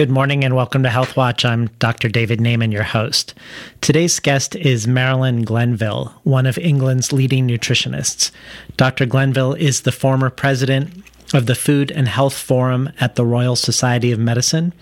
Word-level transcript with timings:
Good 0.00 0.08
morning 0.08 0.44
and 0.44 0.56
welcome 0.56 0.82
to 0.84 0.88
Health 0.88 1.14
Watch. 1.14 1.44
I'm 1.44 1.66
Dr. 1.78 2.08
David 2.08 2.38
Naiman, 2.38 2.72
your 2.72 2.84
host. 2.84 3.34
Today's 3.82 4.18
guest 4.18 4.56
is 4.56 4.88
Marilyn 4.88 5.42
Glenville, 5.42 6.14
one 6.22 6.46
of 6.46 6.56
England's 6.56 7.12
leading 7.12 7.46
nutritionists. 7.46 8.30
Dr. 8.78 9.04
Glenville 9.04 9.52
is 9.52 9.82
the 9.82 9.92
former 9.92 10.30
president 10.30 11.04
of 11.34 11.44
the 11.44 11.54
Food 11.54 11.90
and 11.90 12.08
Health 12.08 12.32
Forum 12.32 12.90
at 12.98 13.16
the 13.16 13.26
Royal 13.26 13.56
Society 13.56 14.10
of 14.10 14.18
Medicine, 14.18 14.72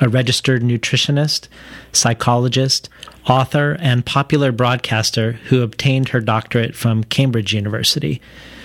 a 0.00 0.08
registered 0.08 0.62
nutritionist, 0.62 1.46
psychologist, 1.92 2.88
author, 3.28 3.76
and 3.78 4.04
popular 4.04 4.50
broadcaster 4.50 5.34
who 5.50 5.62
obtained 5.62 6.08
her 6.08 6.20
doctorate 6.20 6.74
from 6.74 7.04
Cambridge 7.04 7.54
University. 7.54 8.20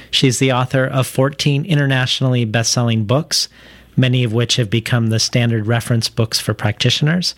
She's 0.10 0.40
the 0.40 0.54
author 0.54 0.86
of 0.86 1.06
14 1.06 1.66
internationally 1.66 2.46
best-selling 2.46 3.06
books 3.06 3.48
many 4.00 4.24
of 4.24 4.34
which 4.34 4.56
have 4.56 4.70
become 4.70 5.08
the 5.08 5.20
standard 5.20 5.68
reference 5.68 6.10
books 6.10 6.40
for 6.40 6.54
practitioners. 6.54 7.36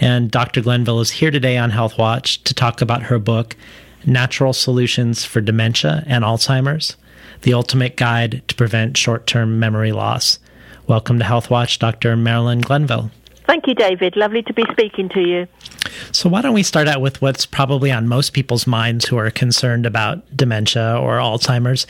And 0.00 0.30
Dr. 0.30 0.62
Glenville 0.62 1.00
is 1.00 1.10
here 1.10 1.30
today 1.30 1.58
on 1.58 1.70
Health 1.70 1.98
Watch 1.98 2.42
to 2.44 2.54
talk 2.54 2.80
about 2.80 3.02
her 3.04 3.18
book, 3.18 3.54
Natural 4.06 4.54
Solutions 4.54 5.24
for 5.24 5.42
Dementia 5.42 6.02
and 6.06 6.24
Alzheimer's 6.24 6.96
The 7.42 7.52
Ultimate 7.52 7.96
Guide 7.96 8.42
to 8.48 8.54
Prevent 8.54 8.96
Short 8.96 9.26
Term 9.26 9.58
Memory 9.58 9.92
Loss. 9.92 10.38
Welcome 10.86 11.18
to 11.18 11.24
Health 11.24 11.50
Watch, 11.50 11.78
Dr. 11.78 12.16
Marilyn 12.16 12.62
Glenville. 12.62 13.10
Thank 13.46 13.66
you, 13.66 13.74
David. 13.74 14.16
Lovely 14.16 14.42
to 14.44 14.54
be 14.54 14.64
speaking 14.70 15.08
to 15.10 15.20
you. 15.20 15.46
So, 16.12 16.28
why 16.28 16.40
don't 16.40 16.54
we 16.54 16.62
start 16.62 16.86
out 16.86 17.00
with 17.00 17.20
what's 17.20 17.46
probably 17.46 17.90
on 17.90 18.06
most 18.06 18.32
people's 18.32 18.66
minds 18.66 19.06
who 19.06 19.16
are 19.16 19.30
concerned 19.30 19.86
about 19.86 20.36
dementia 20.36 20.96
or 20.96 21.18
Alzheimer's? 21.18 21.86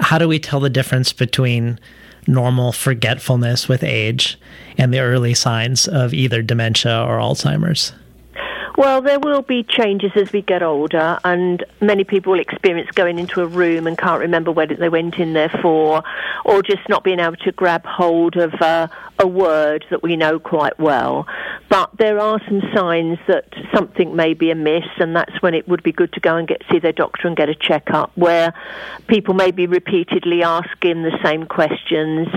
How 0.00 0.18
do 0.18 0.28
we 0.28 0.38
tell 0.38 0.60
the 0.60 0.70
difference 0.70 1.12
between 1.12 1.80
normal 2.28 2.72
forgetfulness 2.72 3.68
with 3.68 3.82
age 3.82 4.38
and 4.76 4.94
the 4.94 5.00
early 5.00 5.34
signs 5.34 5.88
of 5.88 6.14
either 6.14 6.42
dementia 6.42 7.02
or 7.02 7.18
Alzheimer's? 7.18 7.92
Well, 8.78 9.02
there 9.02 9.18
will 9.18 9.42
be 9.42 9.64
changes 9.64 10.12
as 10.14 10.32
we 10.32 10.40
get 10.40 10.62
older, 10.62 11.18
and 11.24 11.64
many 11.80 12.04
people 12.04 12.30
will 12.30 12.38
experience 12.38 12.88
going 12.92 13.18
into 13.18 13.40
a 13.40 13.46
room 13.48 13.88
and 13.88 13.98
can't 13.98 14.20
remember 14.20 14.52
what 14.52 14.68
they 14.78 14.88
went 14.88 15.16
in 15.16 15.32
there 15.32 15.48
for, 15.60 16.04
or 16.44 16.62
just 16.62 16.88
not 16.88 17.02
being 17.02 17.18
able 17.18 17.34
to 17.38 17.50
grab 17.50 17.84
hold 17.84 18.36
of 18.36 18.54
uh, 18.62 18.86
a 19.18 19.26
word 19.26 19.84
that 19.90 20.04
we 20.04 20.14
know 20.14 20.38
quite 20.38 20.78
well. 20.78 21.26
But 21.68 21.90
there 21.98 22.20
are 22.20 22.40
some 22.46 22.62
signs 22.72 23.18
that 23.26 23.52
something 23.74 24.14
may 24.14 24.32
be 24.32 24.52
amiss, 24.52 24.86
and 24.98 25.16
that's 25.16 25.42
when 25.42 25.54
it 25.54 25.66
would 25.66 25.82
be 25.82 25.90
good 25.90 26.12
to 26.12 26.20
go 26.20 26.36
and 26.36 26.46
get 26.46 26.62
see 26.70 26.78
their 26.78 26.92
doctor 26.92 27.26
and 27.26 27.36
get 27.36 27.48
a 27.48 27.56
checkup, 27.56 28.12
where 28.16 28.54
people 29.08 29.34
may 29.34 29.50
be 29.50 29.66
repeatedly 29.66 30.44
asking 30.44 31.02
the 31.02 31.18
same 31.24 31.46
questions, 31.46 32.28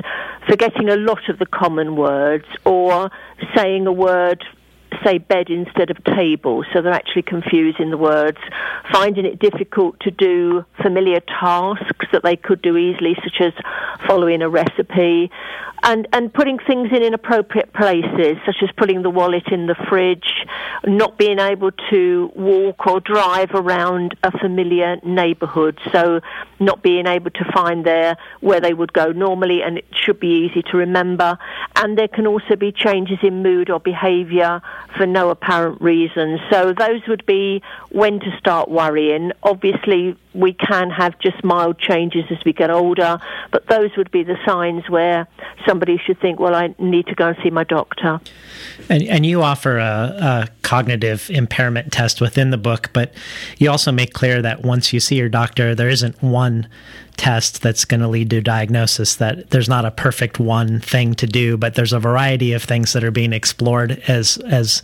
forgetting 0.49 0.89
a 0.89 0.97
lot 0.97 1.29
of 1.29 1.37
the 1.37 1.45
common 1.45 1.95
words, 1.95 2.47
or 2.65 3.11
saying 3.55 3.85
a 3.85 3.93
word 3.93 4.43
say 5.03 5.17
bed 5.17 5.49
instead 5.49 5.89
of 5.89 6.03
table, 6.03 6.63
so 6.71 6.81
they're 6.81 6.93
actually 6.93 7.23
confusing 7.23 7.89
the 7.89 7.97
words, 7.97 8.37
finding 8.91 9.25
it 9.25 9.39
difficult 9.39 9.99
to 10.01 10.11
do 10.11 10.65
familiar 10.81 11.19
tasks 11.19 12.05
that 12.11 12.23
they 12.23 12.35
could 12.35 12.61
do 12.61 12.77
easily, 12.77 13.15
such 13.23 13.41
as 13.41 13.53
following 14.07 14.41
a 14.41 14.49
recipe, 14.49 15.31
and, 15.83 16.07
and 16.13 16.31
putting 16.33 16.59
things 16.59 16.89
in 16.91 17.01
inappropriate 17.01 17.73
places, 17.73 18.37
such 18.45 18.57
as 18.61 18.69
putting 18.77 19.01
the 19.01 19.09
wallet 19.09 19.47
in 19.51 19.65
the 19.65 19.75
fridge, 19.89 20.45
not 20.85 21.17
being 21.17 21.39
able 21.39 21.71
to 21.89 22.31
walk 22.35 22.85
or 22.85 22.99
drive 22.99 23.49
around 23.53 24.15
a 24.23 24.37
familiar 24.37 24.97
neighbourhood, 25.03 25.79
so 25.91 26.21
not 26.59 26.83
being 26.83 27.07
able 27.07 27.31
to 27.31 27.43
find 27.51 27.83
there 27.85 28.15
where 28.41 28.61
they 28.61 28.73
would 28.73 28.93
go 28.93 29.11
normally, 29.11 29.63
and 29.63 29.79
it 29.79 29.85
should 29.91 30.19
be 30.19 30.45
easy 30.45 30.61
to 30.61 30.77
remember. 30.77 31.37
And 31.75 31.97
there 31.97 32.07
can 32.07 32.27
also 32.27 32.55
be 32.55 32.71
changes 32.71 33.17
in 33.23 33.41
mood 33.41 33.69
or 33.69 33.79
behaviour 33.79 34.61
for 34.97 35.05
no 35.05 35.29
apparent 35.29 35.81
reason. 35.81 36.39
So 36.51 36.73
those 36.73 37.01
would 37.07 37.25
be 37.25 37.61
when 37.89 38.19
to 38.19 38.37
start 38.37 38.69
worrying. 38.69 39.31
Obviously, 39.43 40.15
we 40.33 40.53
can 40.53 40.89
have 40.89 41.17
just 41.19 41.43
mild 41.43 41.79
changes 41.79 42.25
as 42.29 42.37
we 42.45 42.53
get 42.53 42.69
older, 42.69 43.19
but 43.51 43.67
those 43.67 43.89
would 43.97 44.11
be 44.11 44.23
the 44.23 44.37
signs 44.45 44.89
where 44.89 45.27
somebody 45.67 45.97
should 46.05 46.19
think, 46.19 46.39
well, 46.39 46.55
I 46.55 46.73
need 46.79 47.07
to 47.07 47.15
go 47.15 47.29
and 47.29 47.37
see 47.43 47.49
my 47.49 47.63
doctor. 47.63 48.19
And, 48.89 49.03
and 49.03 49.25
you 49.25 49.41
offer 49.41 49.77
a, 49.77 49.83
a, 49.83 50.47
cognitive 50.61 51.29
impairment 51.29 51.91
test 51.91 52.21
within 52.21 52.49
the 52.51 52.57
book, 52.57 52.91
but 52.93 53.13
you 53.57 53.69
also 53.69 53.91
make 53.91 54.13
clear 54.13 54.41
that 54.41 54.61
once 54.61 54.93
you 54.93 55.01
see 55.01 55.17
your 55.17 55.27
doctor, 55.27 55.75
there 55.75 55.89
isn't 55.89 56.23
one 56.23 56.65
test 57.21 57.61
that's 57.61 57.85
going 57.85 58.01
to 58.01 58.07
lead 58.07 58.31
to 58.31 58.41
diagnosis, 58.41 59.17
that 59.17 59.51
there's 59.51 59.69
not 59.69 59.85
a 59.85 59.91
perfect 59.91 60.39
one 60.39 60.79
thing 60.79 61.13
to 61.13 61.27
do, 61.27 61.55
but 61.55 61.75
there's 61.75 61.93
a 61.93 61.99
variety 61.99 62.51
of 62.53 62.63
things 62.63 62.93
that 62.93 63.03
are 63.03 63.11
being 63.11 63.31
explored 63.31 64.01
as, 64.07 64.37
as 64.37 64.81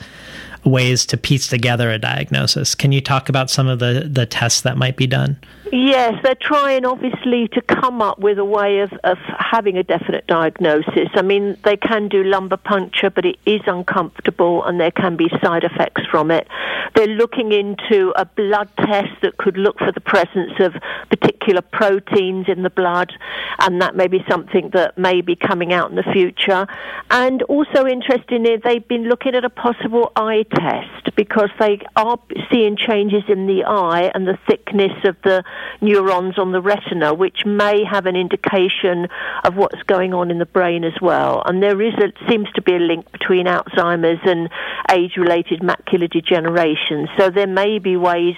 ways 0.64 1.04
to 1.08 1.18
piece 1.18 1.48
together 1.48 1.90
a 1.90 1.98
diagnosis. 1.98 2.76
Can 2.76 2.92
you 2.92 3.02
talk 3.02 3.28
about 3.28 3.50
some 3.50 3.68
of 3.68 3.80
the, 3.80 4.08
the 4.08 4.28
tests 4.28 4.62
that 4.62 4.78
might 4.78 4.98
be 4.98 5.08
done? 5.08 5.36
Yes, 5.72 6.16
they're 6.24 6.36
trying 6.36 6.86
obviously 6.86 7.50
to 7.50 7.62
come 7.62 8.02
up 8.02 8.20
with 8.20 8.40
a 8.40 8.46
way 8.46 8.80
of, 8.80 8.94
of 9.04 9.18
having 9.18 9.78
a 9.78 9.84
definite 9.84 10.26
diagnosis. 10.28 11.10
I 11.14 11.22
mean, 11.22 11.58
they 11.64 11.76
can 11.76 12.08
do 12.08 12.24
lumbar 12.24 12.58
puncture, 12.58 13.10
but 13.10 13.26
it 13.26 13.38
is 13.46 13.62
uncomfortable 13.68 14.64
and 14.64 14.80
there 14.80 14.92
can 14.92 15.18
be 15.18 15.30
side 15.44 15.64
effects 15.64 16.04
from 16.10 16.32
it. 16.32 16.48
They're 16.96 17.08
looking 17.08 17.52
into 17.52 18.14
a 18.16 18.26
blood 18.26 18.70
test 18.78 19.22
that 19.22 19.38
could 19.38 19.58
look 19.58 19.78
for 19.80 19.92
the 19.92 20.02
presence 20.02 20.54
of 20.60 20.74
particular 21.10 21.62
proteins 21.62 22.48
in 22.48 22.64
the 22.64 22.70
blood, 22.70 23.14
and 23.60 23.82
that 23.82 23.96
may 23.96 24.08
be 24.08 24.24
something 24.30 24.70
that 24.74 24.98
may 24.98 25.22
be 25.22 25.36
coming 25.36 25.74
out 25.74 25.90
in 25.90 25.96
the 25.96 26.04
future. 26.04 26.66
And 27.12 27.44
also, 27.44 27.86
interestingly, 27.86 28.58
they've 28.58 28.88
been 28.88 29.10
looking 29.10 29.36
at 29.36 29.44
a 29.44 29.50
possible 29.50 30.12
eye 30.16 30.46
test 30.54 31.16
because 31.16 31.50
they 31.60 31.82
are 31.96 32.20
seeing 32.52 32.78
changes 32.78 33.24
in 33.28 33.48
the 33.48 33.64
eye 33.66 34.12
and 34.16 34.28
the 34.28 34.38
thickness 34.48 34.94
of 35.04 35.16
the 35.24 35.44
neurons 35.82 36.38
on 36.38 36.52
the 36.52 36.62
retina, 36.62 37.14
which 37.14 37.46
may 37.46 37.84
have 37.84 38.06
an 38.06 38.16
indication 38.16 39.08
of 39.44 39.56
what's 39.56 39.82
going 39.84 40.14
on 40.14 40.32
in 40.32 40.40
the 40.40 40.46
brain 40.46 40.84
as 40.84 41.00
well. 41.02 41.44
And 41.46 41.62
there 41.62 41.82
is 41.82 41.94
a, 41.96 42.12
seems 42.30 42.52
to 42.54 42.62
be 42.62 42.76
a 42.76 42.80
link 42.80 43.12
between 43.12 43.46
Alzheimer's 43.46 44.22
and 44.24 44.50
age-related 44.92 45.62
macular 45.62 46.10
degeneration. 46.10 47.08
So 47.18 47.30
there 47.30 47.48
may 47.48 47.80
be 47.80 47.98
ways 47.98 48.36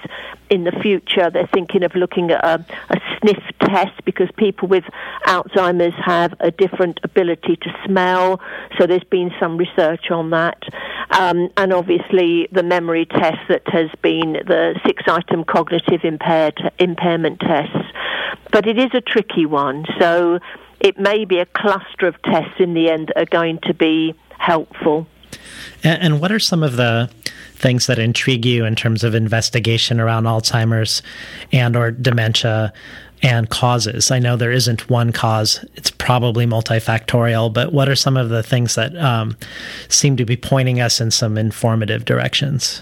in 0.49 0.63
the 0.63 0.71
future 0.71 1.29
they're 1.29 1.47
thinking 1.53 1.83
of 1.83 1.93
looking 1.95 2.31
at 2.31 2.43
a, 2.43 2.65
a 2.89 2.99
sniff 3.19 3.43
test 3.61 4.03
because 4.03 4.27
people 4.37 4.67
with 4.67 4.83
Alzheimer's 5.25 5.93
have 6.03 6.33
a 6.39 6.51
different 6.51 6.99
ability 7.03 7.55
to 7.57 7.69
smell. 7.85 8.41
So 8.77 8.87
there's 8.87 9.03
been 9.03 9.31
some 9.39 9.57
research 9.57 10.09
on 10.11 10.31
that. 10.31 10.61
Um, 11.11 11.49
and 11.57 11.73
obviously 11.73 12.47
the 12.51 12.63
memory 12.63 13.05
test 13.05 13.39
that 13.49 13.67
has 13.67 13.89
been 14.01 14.33
the 14.33 14.79
six 14.85 15.03
item 15.07 15.43
cognitive 15.43 16.01
impaired, 16.03 16.71
impairment 16.77 17.39
tests. 17.39 17.91
But 18.51 18.67
it 18.67 18.77
is 18.77 18.91
a 18.93 19.01
tricky 19.01 19.45
one. 19.45 19.85
So 19.99 20.39
it 20.79 20.99
may 20.99 21.25
be 21.25 21.39
a 21.39 21.45
cluster 21.45 22.07
of 22.07 22.21
tests 22.21 22.59
in 22.59 22.73
the 22.73 22.89
end 22.89 23.07
that 23.07 23.17
are 23.17 23.25
going 23.25 23.59
to 23.63 23.73
be 23.73 24.13
helpful. 24.37 25.07
And 25.83 26.19
what 26.19 26.31
are 26.31 26.39
some 26.39 26.63
of 26.63 26.75
the 26.75 27.09
things 27.55 27.87
that 27.87 27.99
intrigue 27.99 28.45
you 28.45 28.65
in 28.65 28.75
terms 28.75 29.03
of 29.03 29.13
investigation 29.13 29.99
around 29.99 30.23
Alzheimer's 30.23 31.01
and 31.51 31.75
or 31.75 31.91
dementia 31.91 32.73
and 33.21 33.49
causes? 33.49 34.11
I 34.11 34.19
know 34.19 34.35
there 34.35 34.51
isn't 34.51 34.89
one 34.89 35.11
cause; 35.11 35.63
it's 35.75 35.91
probably 35.91 36.45
multifactorial. 36.45 37.53
But 37.53 37.73
what 37.73 37.89
are 37.89 37.95
some 37.95 38.17
of 38.17 38.29
the 38.29 38.43
things 38.43 38.75
that 38.75 38.95
um, 38.97 39.37
seem 39.87 40.17
to 40.17 40.25
be 40.25 40.37
pointing 40.37 40.79
us 40.79 41.01
in 41.01 41.11
some 41.11 41.37
informative 41.37 42.05
directions? 42.05 42.81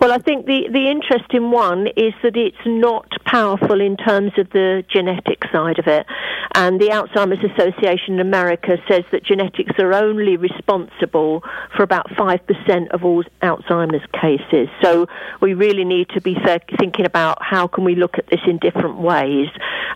Well, 0.00 0.12
I 0.12 0.18
think 0.18 0.46
the, 0.46 0.66
the 0.72 0.88
interesting 0.88 1.50
one 1.50 1.86
is 1.88 2.14
that 2.22 2.34
it's 2.34 2.56
not 2.64 3.06
powerful 3.26 3.82
in 3.82 3.98
terms 3.98 4.32
of 4.38 4.48
the 4.48 4.82
genetic 4.88 5.42
side 5.52 5.78
of 5.78 5.86
it. 5.86 6.06
And 6.54 6.80
the 6.80 6.86
Alzheimer's 6.86 7.44
Association 7.44 8.14
in 8.14 8.20
America 8.20 8.78
says 8.88 9.04
that 9.12 9.24
genetics 9.24 9.78
are 9.78 9.92
only 9.92 10.38
responsible 10.38 11.44
for 11.76 11.82
about 11.82 12.08
5% 12.12 12.90
of 12.92 13.04
all 13.04 13.24
Alzheimer's 13.42 14.06
cases. 14.18 14.68
So 14.82 15.06
we 15.42 15.52
really 15.52 15.84
need 15.84 16.08
to 16.14 16.22
be 16.22 16.34
thinking 16.78 17.04
about 17.04 17.36
how 17.42 17.66
can 17.66 17.84
we 17.84 17.94
look 17.94 18.16
at 18.16 18.26
this 18.28 18.40
in 18.46 18.56
different 18.56 18.96
ways. 18.96 19.48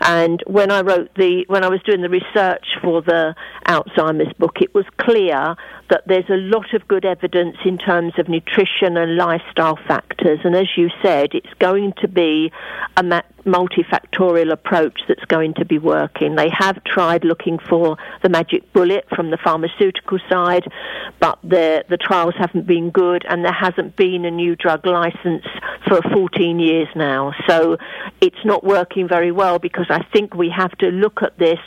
And 0.03 0.43
when 0.47 0.71
I 0.71 0.83
wrote 0.83 1.15
the, 1.17 1.45
when 1.49 1.65
I 1.65 1.69
was 1.69 1.81
doing 1.83 2.03
the 2.03 2.11
research 2.11 2.67
for 2.83 3.01
the 3.01 3.35
Alzheimer's 3.65 4.33
book, 4.35 4.61
it 4.61 4.75
was 4.75 4.85
clear 4.99 5.57
that 5.91 6.03
there's 6.07 6.29
a 6.29 6.37
lot 6.37 6.73
of 6.75 6.87
good 6.89 7.05
evidence 7.05 7.57
in 7.65 7.79
terms 7.79 8.13
of 8.19 8.29
nutrition 8.29 8.97
and 8.97 9.17
lifestyle 9.17 9.79
factors. 9.87 10.41
And 10.45 10.55
as 10.55 10.69
you 10.77 10.91
said, 11.03 11.35
it's 11.35 11.53
going 11.59 11.93
to 12.01 12.09
be 12.09 12.53
a 12.97 13.03
multifactorial 13.45 14.51
approach 14.51 15.01
that's 15.07 15.25
going 15.27 15.55
to 15.55 15.65
be 15.65 15.79
working. 15.79 16.35
They 16.35 16.49
have 16.59 16.83
tried 16.85 17.25
looking 17.25 17.59
for 17.59 17.97
the 18.23 18.29
magic 18.29 18.73
bullet 18.73 19.07
from 19.15 19.31
the 19.31 19.37
pharmaceutical 19.37 20.19
side, 20.31 20.65
but 21.21 21.39
the, 21.43 21.85
the 21.89 21.99
trials 21.99 22.35
haven't 22.39 22.67
been 22.67 22.91
good 22.91 23.25
and 23.29 23.45
there 23.45 23.53
hasn't 23.53 23.97
been 23.97 24.25
a 24.25 24.31
new 24.31 24.57
drug 24.57 24.87
license 24.87 25.45
for 25.87 26.01
14 26.13 26.59
years 26.59 26.89
now. 26.97 27.33
So 27.47 27.77
it's 28.21 28.45
not 28.45 28.65
working 28.65 29.07
very 29.09 29.33
well 29.33 29.59
because 29.59 29.87
I 29.91 30.03
think 30.13 30.35
we 30.35 30.51
have 30.51 30.73
to 30.79 30.89
look 30.89 31.23
at 31.23 31.39
this 31.39 31.59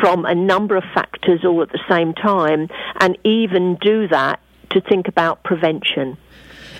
from 0.00 0.24
a 0.24 0.34
number 0.34 0.76
of 0.76 0.84
factors 0.94 1.39
all 1.44 1.62
at 1.62 1.70
the 1.70 1.80
same 1.88 2.14
time 2.14 2.68
and 3.00 3.16
even 3.24 3.76
do 3.80 4.08
that 4.08 4.40
to 4.70 4.80
think 4.80 5.08
about 5.08 5.42
prevention. 5.42 6.16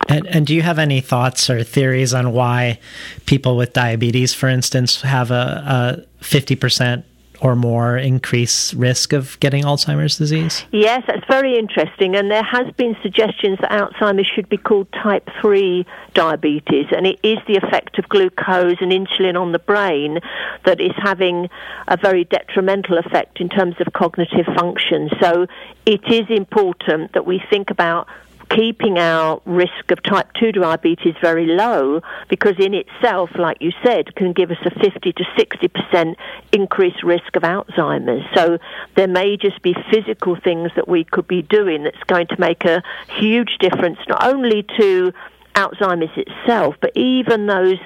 And, 0.08 0.26
and, 0.26 0.46
do 0.46 0.54
you 0.54 0.62
have 0.62 0.78
any 0.78 1.00
thoughts 1.00 1.50
or 1.50 1.62
theories 1.62 2.14
on 2.14 2.32
why 2.32 2.80
people 3.26 3.56
with 3.56 3.74
diabetes, 3.74 4.32
for 4.32 4.48
instance, 4.48 5.02
have 5.02 5.30
a, 5.30 6.04
a 6.20 6.24
50% 6.24 7.04
or 7.40 7.56
more 7.56 7.96
increase 7.96 8.74
risk 8.74 9.12
of 9.12 9.38
getting 9.40 9.64
Alzheimer's 9.64 10.18
disease? 10.18 10.64
Yes, 10.72 11.02
that's 11.06 11.26
very 11.26 11.58
interesting. 11.58 12.14
And 12.14 12.30
there 12.30 12.42
has 12.42 12.70
been 12.76 12.96
suggestions 13.02 13.58
that 13.60 13.70
Alzheimer's 13.70 14.26
should 14.26 14.48
be 14.48 14.56
called 14.56 14.88
type 14.92 15.28
3 15.40 15.86
diabetes. 16.14 16.86
And 16.94 17.06
it 17.06 17.18
is 17.22 17.38
the 17.46 17.56
effect 17.56 17.98
of 17.98 18.08
glucose 18.08 18.76
and 18.80 18.92
insulin 18.92 19.40
on 19.40 19.52
the 19.52 19.58
brain 19.58 20.20
that 20.64 20.80
is 20.80 20.92
having 20.96 21.48
a 21.88 21.96
very 21.96 22.24
detrimental 22.24 22.98
effect 22.98 23.40
in 23.40 23.48
terms 23.48 23.76
of 23.80 23.92
cognitive 23.92 24.46
function. 24.56 25.10
So 25.20 25.46
it 25.86 26.04
is 26.08 26.26
important 26.28 27.12
that 27.12 27.26
we 27.26 27.42
think 27.50 27.70
about 27.70 28.06
keeping 28.50 28.98
our 28.98 29.40
risk 29.46 29.90
of 29.90 30.02
type 30.02 30.28
2 30.38 30.52
diabetes 30.52 31.14
very 31.22 31.46
low 31.46 32.02
because 32.28 32.54
in 32.58 32.74
itself, 32.74 33.30
like 33.38 33.58
you 33.60 33.72
said, 33.84 34.14
can 34.16 34.32
give 34.32 34.50
us 34.50 34.58
a 34.64 34.70
50 34.70 35.12
to 35.12 35.24
60% 35.38 36.16
increased 36.52 37.02
risk 37.02 37.36
of 37.36 37.42
Alzheimer's. 37.42 38.26
So 38.34 38.58
there 38.96 39.08
may 39.08 39.36
just 39.36 39.62
be 39.62 39.74
physical 39.90 40.36
things 40.36 40.70
that 40.76 40.88
we 40.88 41.04
could 41.04 41.28
be 41.28 41.42
doing 41.42 41.84
that's 41.84 42.02
going 42.06 42.26
to 42.28 42.40
make 42.40 42.64
a 42.64 42.82
huge 43.18 43.56
difference 43.60 43.98
not 44.08 44.24
only 44.24 44.64
to 44.78 45.12
Alzheimer's 45.54 46.16
itself, 46.16 46.74
but 46.80 46.92
even 46.96 47.46
those 47.46 47.78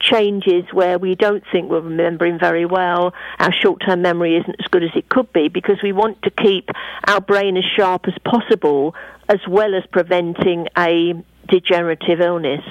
changes 0.00 0.64
where 0.72 0.98
we 0.98 1.14
don't 1.14 1.44
think 1.52 1.70
we're 1.70 1.80
remembering 1.80 2.38
very 2.38 2.66
well, 2.66 3.14
our 3.38 3.52
short 3.52 3.80
term 3.84 4.02
memory 4.02 4.36
isn't 4.36 4.56
as 4.58 4.66
good 4.70 4.82
as 4.82 4.90
it 4.94 5.08
could 5.08 5.32
be 5.32 5.48
because 5.48 5.76
we 5.82 5.92
want 5.92 6.20
to 6.22 6.30
keep 6.30 6.68
our 7.06 7.20
brain 7.20 7.56
as 7.56 7.64
sharp 7.76 8.06
as 8.08 8.14
possible 8.24 8.94
as 9.32 9.40
well 9.48 9.74
as 9.74 9.84
preventing 9.86 10.68
a 10.76 11.14
degenerative 11.48 12.20
illness. 12.20 12.64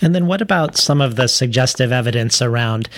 And 0.00 0.14
then, 0.14 0.26
what 0.26 0.40
about 0.40 0.76
some 0.76 1.00
of 1.00 1.16
the 1.16 1.26
suggestive 1.26 1.92
evidence 1.92 2.40
around 2.40 2.88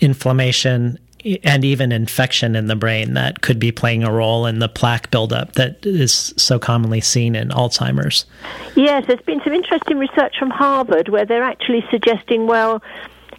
inflammation 0.00 0.98
and 1.44 1.64
even 1.64 1.92
infection 1.92 2.56
in 2.56 2.66
the 2.66 2.76
brain 2.76 3.14
that 3.14 3.40
could 3.40 3.58
be 3.58 3.72
playing 3.72 4.04
a 4.04 4.12
role 4.12 4.46
in 4.46 4.58
the 4.58 4.68
plaque 4.68 5.10
buildup 5.10 5.52
that 5.52 5.84
is 5.86 6.34
so 6.36 6.58
commonly 6.58 7.00
seen 7.00 7.34
in 7.34 7.48
Alzheimer's? 7.50 8.26
Yes, 8.76 9.04
there's 9.06 9.20
been 9.22 9.40
some 9.42 9.52
interesting 9.52 9.98
research 9.98 10.36
from 10.38 10.50
Harvard 10.50 11.08
where 11.08 11.24
they're 11.24 11.44
actually 11.44 11.84
suggesting, 11.90 12.46
well, 12.46 12.82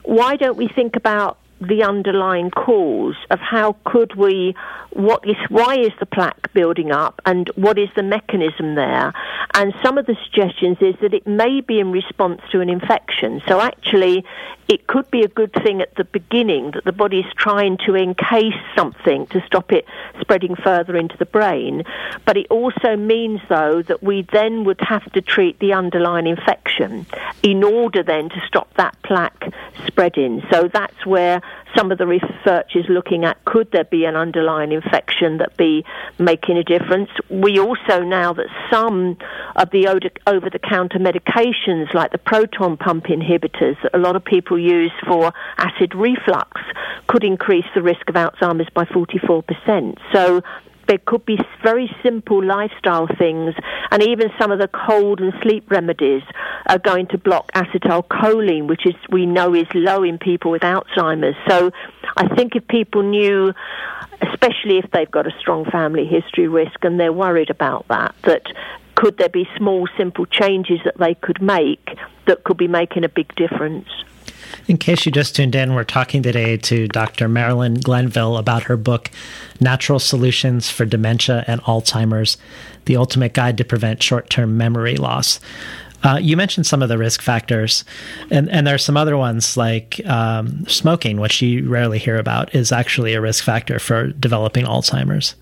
why 0.04 0.36
don't 0.36 0.58
we 0.58 0.68
think 0.68 0.96
about 0.96 1.38
the 1.68 1.84
underlying 1.84 2.52
cause 2.52 3.16
of 3.30 3.40
how 3.40 3.76
could 3.86 4.16
we 4.16 4.56
what 4.92 5.28
is 5.28 5.36
why 5.50 5.76
is 5.76 5.92
the 6.00 6.06
plaque 6.06 6.54
building 6.54 6.92
up 6.92 7.22
and 7.26 7.50
what 7.56 7.80
is 7.80 7.90
the 7.96 8.04
mechanism 8.04 8.76
there? 8.76 9.14
And 9.56 9.74
some 9.84 9.98
of 9.98 10.06
the 10.06 10.16
suggestions 10.24 10.78
is 10.82 10.96
that 11.02 11.14
it 11.14 11.26
may 11.28 11.62
be 11.62 11.80
in 11.80 11.92
response 11.92 12.42
to 12.52 12.62
an 12.62 12.70
infection. 12.70 13.42
So 13.48 13.60
actually 13.60 14.24
it 14.68 14.88
could 14.88 15.10
be 15.12 15.22
a 15.22 15.28
good 15.28 15.54
thing 15.64 15.82
at 15.82 15.96
the 15.96 16.04
beginning 16.04 16.72
that 16.72 16.86
the 16.86 16.92
body 16.92 17.20
is 17.20 17.34
trying 17.38 17.78
to 17.86 17.96
encase 17.96 18.54
something 18.76 19.28
to 19.28 19.44
stop 19.46 19.72
it 19.72 19.86
spreading 20.22 20.56
further 20.56 20.96
into 20.96 21.18
the 21.18 21.26
brain. 21.26 21.84
But 22.26 22.38
it 22.38 22.48
also 22.50 22.96
means 22.96 23.42
though 23.50 23.82
that 23.84 24.02
we 24.02 24.28
then 24.32 24.64
would 24.64 24.82
have 24.82 25.12
to 25.14 25.22
treat 25.22 25.60
the 25.60 25.74
underlying 25.74 26.28
infection 26.28 27.06
in 27.42 27.64
order 27.64 28.04
then 28.04 28.30
to 28.30 28.42
stop 28.48 28.74
that 28.76 28.96
plaque 29.04 29.54
spreading. 29.86 30.42
So 30.52 30.70
that's 30.72 31.06
where 31.06 31.42
some 31.76 31.92
of 31.92 31.98
the 31.98 32.08
research 32.08 32.76
is 32.76 32.86
looking 32.90 33.26
at 33.26 33.44
could 33.46 33.72
there 33.72 33.84
be 33.84 34.06
an 34.06 34.16
underlying 34.16 34.72
infection 34.72 35.38
that 35.38 35.56
be 35.58 35.84
making 36.20 36.58
a 36.58 36.64
difference. 36.64 37.10
We 37.30 37.60
also 37.60 38.02
know 38.02 38.34
that 38.34 38.48
some 38.72 39.18
of 39.56 39.70
the 39.72 39.88
over 40.28 40.50
the 40.50 40.60
counter 40.60 41.00
medications, 41.00 41.94
like 41.94 42.12
the 42.12 42.18
proton 42.18 42.78
pump 42.78 43.06
inhibitors 43.06 43.82
that 43.84 43.94
a 43.94 43.98
lot 43.98 44.16
of 44.16 44.24
people 44.24 44.58
use 44.58 44.92
for 45.08 45.34
acid 45.58 45.96
reflux, 45.96 46.62
could 47.08 47.24
increase 47.24 47.66
the 47.76 47.82
risk 47.82 48.10
of 48.10 48.16
Alzheimer's 48.16 48.70
by 48.74 48.86
44%. 48.86 49.98
So 50.14 50.42
there 50.88 50.98
could 50.98 51.26
be 51.26 51.38
very 51.64 51.90
simple 52.04 52.44
lifestyle 52.44 53.08
things, 53.18 53.56
and 53.92 54.04
even 54.04 54.30
some 54.40 54.52
of 54.52 54.60
the 54.60 54.68
cold 54.68 55.20
and 55.20 55.34
sleep 55.42 55.70
remedies 55.70 56.24
are 56.68 56.80
going 56.80 57.08
to 57.08 57.18
block 57.18 57.52
acetylcholine, 57.54 58.68
which 58.68 58.86
is 58.86 58.96
we 59.10 59.26
know 59.26 59.54
is 59.54 59.68
low 59.74 60.04
in 60.04 60.18
people 60.18 60.52
with 60.52 60.62
Alzheimer's. 60.62 61.36
So 61.48 61.72
I 62.18 62.34
think 62.36 62.56
if 62.56 62.68
people 62.68 63.04
knew, 63.04 63.54
especially 64.22 64.78
if 64.78 64.90
they've 64.92 65.10
got 65.10 65.28
a 65.28 65.32
strong 65.40 65.66
family 65.66 66.06
history 66.06 66.48
risk 66.48 66.84
and 66.84 67.00
they're 67.00 67.14
worried 67.14 67.50
about 67.50 67.88
that, 67.90 68.16
that 68.24 68.44
could 68.96 69.18
there 69.18 69.30
be 69.30 69.48
small, 69.58 69.88
simple 69.98 70.26
changes 70.26 70.80
that 70.86 70.98
they 70.98 71.16
could 71.16 71.42
make 71.42 71.98
that 72.28 72.44
could 72.44 72.58
be 72.58 72.68
making 72.68 73.04
a 73.04 73.10
big 73.10 73.34
difference? 73.36 73.90
In 74.68 74.78
case 74.78 75.06
you 75.06 75.12
just 75.12 75.36
tuned 75.36 75.56
in, 75.56 75.74
we're 75.74 75.84
talking 75.84 76.24
today 76.24 76.58
to 76.58 76.88
Dr. 76.88 77.28
Marilyn 77.28 77.76
Glenville 77.76 78.38
about 78.38 78.64
her 78.64 78.78
book, 78.78 79.12
Natural 79.60 80.00
Solutions 80.00 80.70
for 80.70 80.86
Dementia 80.86 81.44
and 81.48 81.62
Alzheimer's 81.64 82.38
The 82.86 82.98
Ultimate 82.98 83.34
Guide 83.34 83.58
to 83.58 83.66
Prevent 83.66 84.02
Short 84.02 84.30
Term 84.30 84.58
Memory 84.58 84.96
Loss. 84.96 85.40
Uh, 86.04 86.18
you 86.22 86.36
mentioned 86.36 86.66
some 86.66 86.82
of 86.82 86.90
the 86.90 86.98
risk 86.98 87.22
factors, 87.22 87.86
and, 88.30 88.50
and 88.50 88.68
there 88.68 88.76
are 88.76 88.80
some 88.80 88.98
other 88.98 89.16
ones 89.16 89.56
like 89.56 90.06
um, 90.06 90.66
smoking, 90.68 91.20
which 91.20 91.42
you 91.42 91.70
rarely 91.70 91.98
hear 91.98 92.18
about, 92.18 92.54
is 92.54 92.72
actually 92.72 93.14
a 93.14 93.22
risk 93.22 93.44
factor 93.44 93.80
for 93.80 94.08
developing 94.08 94.66
Alzheimer's. 94.66 95.36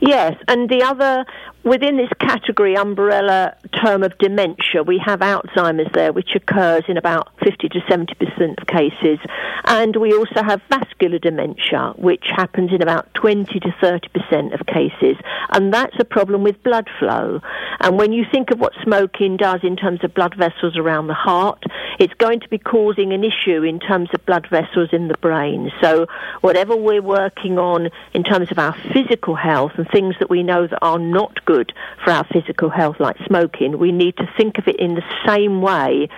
Yes, 0.00 0.36
and 0.46 0.68
the 0.68 0.82
other 0.82 1.26
within 1.64 1.96
this 1.96 2.10
category 2.20 2.76
umbrella 2.76 3.54
term 3.82 4.02
of 4.02 4.16
dementia, 4.18 4.82
we 4.82 4.98
have 5.04 5.20
Alzheimer's 5.20 5.92
there, 5.92 6.12
which 6.12 6.34
occurs 6.34 6.84
in 6.88 6.96
about 6.96 7.28
50 7.44 7.68
to 7.68 7.80
70 7.88 8.14
percent 8.14 8.58
of 8.58 8.66
cases, 8.66 9.18
and 9.64 9.96
we 9.96 10.12
also 10.12 10.42
have 10.42 10.62
vascular 10.68 11.18
dementia, 11.18 11.92
which 11.96 12.26
happens 12.34 12.72
in 12.72 12.82
about 12.82 13.12
20 13.14 13.60
to 13.60 13.74
30 13.80 14.08
percent 14.08 14.54
of 14.54 14.66
cases, 14.66 15.16
and 15.50 15.72
that's 15.72 15.96
a 15.98 16.04
problem 16.04 16.42
with 16.42 16.62
blood 16.62 16.88
flow. 16.98 17.40
And 17.80 17.98
when 17.98 18.12
you 18.12 18.24
think 18.30 18.50
of 18.50 18.58
what 18.58 18.72
smoking 18.82 19.36
does 19.36 19.60
in 19.62 19.76
terms 19.76 20.02
of 20.02 20.14
blood 20.14 20.34
vessels 20.34 20.76
around 20.76 21.06
the 21.06 21.14
heart, 21.14 21.62
it's 21.98 22.14
going 22.14 22.40
to 22.40 22.48
be 22.48 22.58
causing 22.58 23.12
an 23.12 23.24
issue 23.24 23.62
in 23.62 23.78
terms 23.80 24.08
of 24.14 24.24
blood 24.26 24.46
vessels 24.48 24.90
in 24.92 25.08
the 25.08 25.16
brain. 25.18 25.70
So 25.80 26.06
whatever 26.40 26.76
we're 26.76 27.02
working 27.02 27.58
on 27.58 27.90
in 28.14 28.24
terms 28.24 28.50
of 28.50 28.58
our 28.58 28.74
physical 28.92 29.34
health 29.34 29.72
and 29.76 29.88
things 29.90 30.14
that 30.18 30.30
we 30.30 30.42
know 30.42 30.66
that 30.66 30.78
are 30.82 30.98
not 30.98 31.44
good 31.48 31.72
for 32.04 32.10
our 32.10 32.24
physical 32.24 32.68
health, 32.68 33.00
like 33.00 33.16
smoking, 33.26 33.78
we 33.78 33.90
need 33.90 34.14
to 34.18 34.30
think 34.36 34.58
of 34.58 34.68
it 34.68 34.76
in 34.76 34.94
the 34.94 35.04
same 35.26 35.62
way 35.62 36.10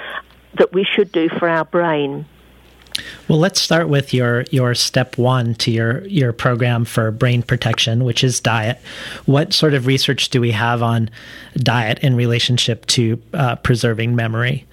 that 0.54 0.72
we 0.72 0.84
should 0.84 1.12
do 1.12 1.28
for 1.28 1.48
our 1.48 1.64
brain. 1.64 2.26
Well, 3.28 3.38
let's 3.38 3.60
start 3.60 3.88
with 3.88 4.12
your 4.12 4.42
your 4.50 4.74
step 4.74 5.16
one 5.16 5.54
to 5.54 5.70
your 5.70 6.04
your 6.06 6.32
program 6.32 6.84
for 6.84 7.12
brain 7.12 7.42
protection, 7.44 8.02
which 8.02 8.24
is 8.24 8.40
diet. 8.40 8.78
What 9.24 9.52
sort 9.52 9.74
of 9.74 9.86
research 9.86 10.30
do 10.30 10.40
we 10.40 10.50
have 10.50 10.82
on 10.82 11.08
diet 11.54 12.00
in 12.00 12.16
relationship 12.16 12.84
to 12.86 13.22
uh, 13.32 13.54
preserving 13.56 14.16
memory? 14.16 14.66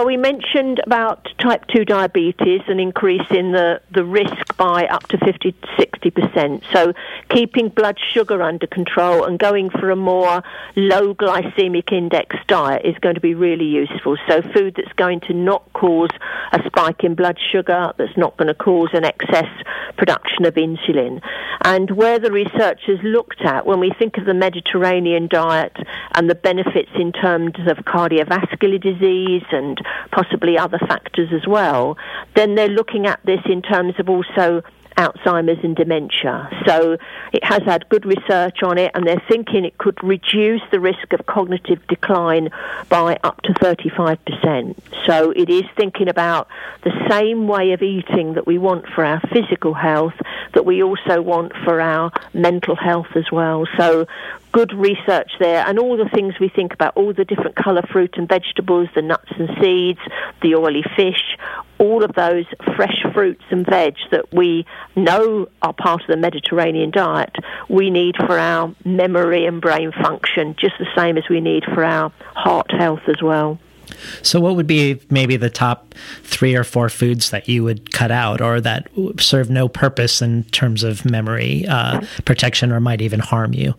Well, 0.00 0.06
we 0.06 0.16
mentioned 0.16 0.80
about 0.86 1.28
type 1.36 1.66
2 1.66 1.84
diabetes, 1.84 2.62
an 2.68 2.80
increase 2.80 3.30
in 3.30 3.52
the, 3.52 3.82
the 3.90 4.02
risk 4.02 4.56
by 4.56 4.86
up 4.86 5.06
to 5.08 5.18
50 5.18 5.52
60%. 5.78 6.62
So 6.72 6.92
keeping 7.28 7.68
blood 7.68 7.98
sugar 8.12 8.42
under 8.42 8.66
control 8.66 9.24
and 9.24 9.38
going 9.38 9.70
for 9.70 9.90
a 9.90 9.96
more 9.96 10.42
low 10.76 11.14
glycemic 11.14 11.92
index 11.92 12.36
diet 12.46 12.84
is 12.84 12.96
going 12.98 13.14
to 13.14 13.20
be 13.20 13.34
really 13.34 13.66
useful. 13.66 14.16
So 14.28 14.42
food 14.42 14.76
that's 14.76 14.92
going 14.94 15.20
to 15.20 15.34
not 15.34 15.70
cause 15.72 16.10
a 16.52 16.60
spike 16.66 17.04
in 17.04 17.14
blood 17.14 17.38
sugar, 17.52 17.92
that's 17.96 18.16
not 18.16 18.36
going 18.36 18.48
to 18.48 18.54
cause 18.54 18.90
an 18.92 19.04
excess 19.04 19.48
production 19.96 20.44
of 20.44 20.54
insulin. 20.54 21.20
And 21.62 21.90
where 21.90 22.18
the 22.18 22.32
research 22.32 22.80
has 22.86 22.98
looked 23.02 23.42
at, 23.42 23.66
when 23.66 23.80
we 23.80 23.92
think 23.98 24.16
of 24.16 24.24
the 24.24 24.34
Mediterranean 24.34 25.28
diet 25.28 25.76
and 26.14 26.28
the 26.28 26.34
benefits 26.34 26.90
in 26.94 27.12
terms 27.12 27.54
of 27.66 27.84
cardiovascular 27.84 28.80
disease 28.80 29.44
and 29.52 29.78
possibly 30.10 30.58
other 30.58 30.78
factors 30.78 31.30
as 31.32 31.46
well, 31.46 31.96
then 32.34 32.54
they're 32.54 32.68
looking 32.68 33.06
at 33.06 33.20
this 33.24 33.40
in 33.46 33.62
terms 33.62 33.94
of 33.98 34.08
also 34.08 34.62
Alzheimer's 34.96 35.62
and 35.64 35.74
dementia. 35.74 36.48
So 36.66 36.98
it 37.32 37.42
has 37.44 37.62
had 37.62 37.88
good 37.88 38.04
research 38.04 38.62
on 38.62 38.76
it, 38.76 38.90
and 38.94 39.06
they're 39.06 39.22
thinking 39.28 39.64
it 39.64 39.78
could 39.78 40.02
reduce 40.02 40.62
the 40.70 40.80
risk 40.80 41.12
of 41.12 41.24
cognitive 41.26 41.86
decline 41.86 42.50
by 42.88 43.18
up 43.24 43.40
to 43.42 43.52
35%. 43.54 44.76
So 45.06 45.30
it 45.30 45.48
is 45.48 45.64
thinking 45.76 46.08
about 46.08 46.48
the 46.82 46.92
same 47.08 47.48
way 47.48 47.72
of 47.72 47.82
eating 47.82 48.34
that 48.34 48.46
we 48.46 48.58
want 48.58 48.86
for 48.88 49.04
our 49.04 49.20
physical 49.32 49.74
health 49.74 50.14
that 50.54 50.64
we 50.64 50.82
also 50.82 51.20
want 51.22 51.52
for 51.64 51.80
our 51.80 52.12
mental 52.34 52.76
health 52.76 53.08
as 53.14 53.30
well. 53.30 53.66
So 53.76 54.06
good 54.52 54.72
research 54.72 55.30
there, 55.38 55.64
and 55.66 55.78
all 55.78 55.96
the 55.96 56.08
things 56.08 56.34
we 56.40 56.48
think 56.48 56.74
about, 56.74 56.96
all 56.96 57.12
the 57.12 57.24
different 57.24 57.56
colour 57.56 57.82
fruit 57.82 58.14
and 58.16 58.28
vegetables, 58.28 58.88
the 58.94 59.02
nuts 59.02 59.30
and 59.38 59.50
seeds, 59.60 60.00
the 60.42 60.54
oily 60.54 60.84
fish, 60.96 61.36
all 61.78 62.04
of 62.04 62.12
those 62.14 62.46
fresh 62.76 63.04
fruits 63.12 63.44
and 63.50 63.64
veg 63.64 63.94
that 64.10 64.32
we 64.32 64.66
know 64.96 65.48
are 65.62 65.72
part 65.72 66.02
of 66.02 66.08
the 66.08 66.16
Mediterranean 66.16 66.90
diet, 66.90 67.34
we 67.68 67.90
need 67.90 68.16
for 68.16 68.38
our 68.38 68.74
memory 68.84 69.46
and 69.46 69.60
brain 69.60 69.92
function, 69.92 70.56
just 70.58 70.74
the 70.78 70.86
same 70.96 71.16
as 71.16 71.24
we 71.28 71.40
need 71.40 71.64
for 71.64 71.84
our 71.84 72.12
heart 72.34 72.70
health 72.70 73.02
as 73.08 73.22
well. 73.22 73.58
So, 74.22 74.40
what 74.40 74.56
would 74.56 74.66
be 74.66 75.00
maybe 75.10 75.36
the 75.36 75.50
top 75.50 75.94
three 76.22 76.54
or 76.54 76.64
four 76.64 76.88
foods 76.88 77.30
that 77.30 77.48
you 77.48 77.64
would 77.64 77.92
cut 77.92 78.10
out 78.10 78.40
or 78.40 78.60
that 78.60 78.88
serve 79.18 79.50
no 79.50 79.68
purpose 79.68 80.22
in 80.22 80.44
terms 80.44 80.82
of 80.82 81.04
memory 81.04 81.66
uh, 81.66 82.00
protection 82.24 82.72
or 82.72 82.80
might 82.80 83.00
even 83.00 83.20
harm 83.20 83.54
you? 83.54 83.74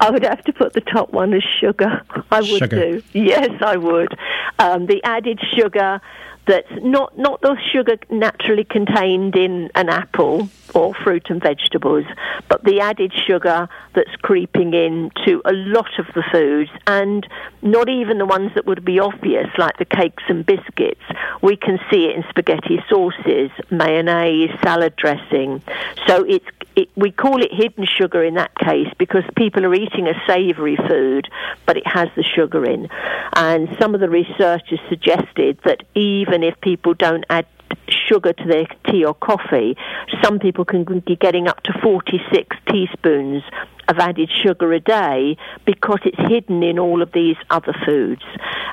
I 0.00 0.10
would 0.10 0.24
have 0.24 0.42
to 0.44 0.52
put 0.52 0.72
the 0.72 0.80
top 0.80 1.12
one 1.12 1.34
as 1.34 1.42
sugar. 1.60 2.02
I 2.30 2.40
would 2.40 2.58
sugar. 2.58 2.76
do. 2.76 3.02
Yes, 3.12 3.50
I 3.60 3.76
would. 3.76 4.16
Um, 4.58 4.86
the 4.86 5.02
added 5.04 5.40
sugar 5.56 6.00
that's 6.46 6.70
not, 6.82 7.16
not 7.18 7.40
the 7.42 7.56
sugar 7.72 7.96
naturally 8.10 8.64
contained 8.64 9.36
in 9.36 9.70
an 9.74 9.88
apple 9.88 10.48
or 10.74 10.94
fruit 10.94 11.30
and 11.30 11.42
vegetables, 11.42 12.04
but 12.48 12.64
the 12.64 12.80
added 12.80 13.12
sugar 13.26 13.68
that's 13.94 14.14
creeping 14.22 14.72
in 14.74 15.10
to 15.24 15.42
a 15.44 15.52
lot 15.52 15.98
of 15.98 16.06
the 16.14 16.22
foods, 16.32 16.70
and 16.86 17.26
not 17.62 17.88
even 17.88 18.18
the 18.18 18.26
ones 18.26 18.52
that 18.54 18.66
would 18.66 18.84
be 18.84 18.98
obvious, 18.98 19.48
like 19.58 19.76
the 19.78 19.84
cakes 19.84 20.22
and 20.28 20.46
biscuits. 20.46 21.02
We 21.42 21.56
can 21.56 21.78
see 21.90 22.06
it 22.06 22.16
in 22.16 22.24
spaghetti 22.28 22.82
sauces, 22.88 23.50
mayonnaise, 23.70 24.50
salad 24.62 24.96
dressing. 24.96 25.62
So 26.06 26.24
it's 26.24 26.46
it, 26.76 26.88
we 26.96 27.10
call 27.10 27.42
it 27.42 27.52
hidden 27.52 27.84
sugar 27.84 28.22
in 28.22 28.34
that 28.34 28.56
case 28.56 28.88
because 28.96 29.24
people 29.36 29.66
are 29.66 29.74
eating 29.74 30.06
a 30.06 30.14
savoury 30.26 30.76
food, 30.76 31.28
but 31.66 31.76
it 31.76 31.86
has 31.86 32.08
the 32.14 32.22
sugar 32.22 32.64
in. 32.64 32.88
And 33.34 33.68
some 33.80 33.94
of 33.94 34.00
the 34.00 34.08
researchers 34.08 34.78
suggested 34.88 35.58
that 35.64 35.82
even 35.94 36.29
if 36.42 36.60
people 36.60 36.94
don't 36.94 37.24
add 37.30 37.46
sugar 37.88 38.32
to 38.32 38.44
their 38.46 38.66
tea 38.88 39.04
or 39.04 39.14
coffee, 39.14 39.76
some 40.22 40.38
people 40.38 40.64
can 40.64 40.84
be 41.06 41.16
getting 41.16 41.48
up 41.48 41.62
to 41.62 41.72
46 41.82 42.56
teaspoons 42.70 43.42
of 43.88 43.98
added 43.98 44.30
sugar 44.42 44.72
a 44.72 44.80
day 44.80 45.36
because 45.64 46.00
it's 46.04 46.18
hidden 46.30 46.62
in 46.62 46.78
all 46.78 47.02
of 47.02 47.12
these 47.12 47.36
other 47.50 47.74
foods. 47.84 48.22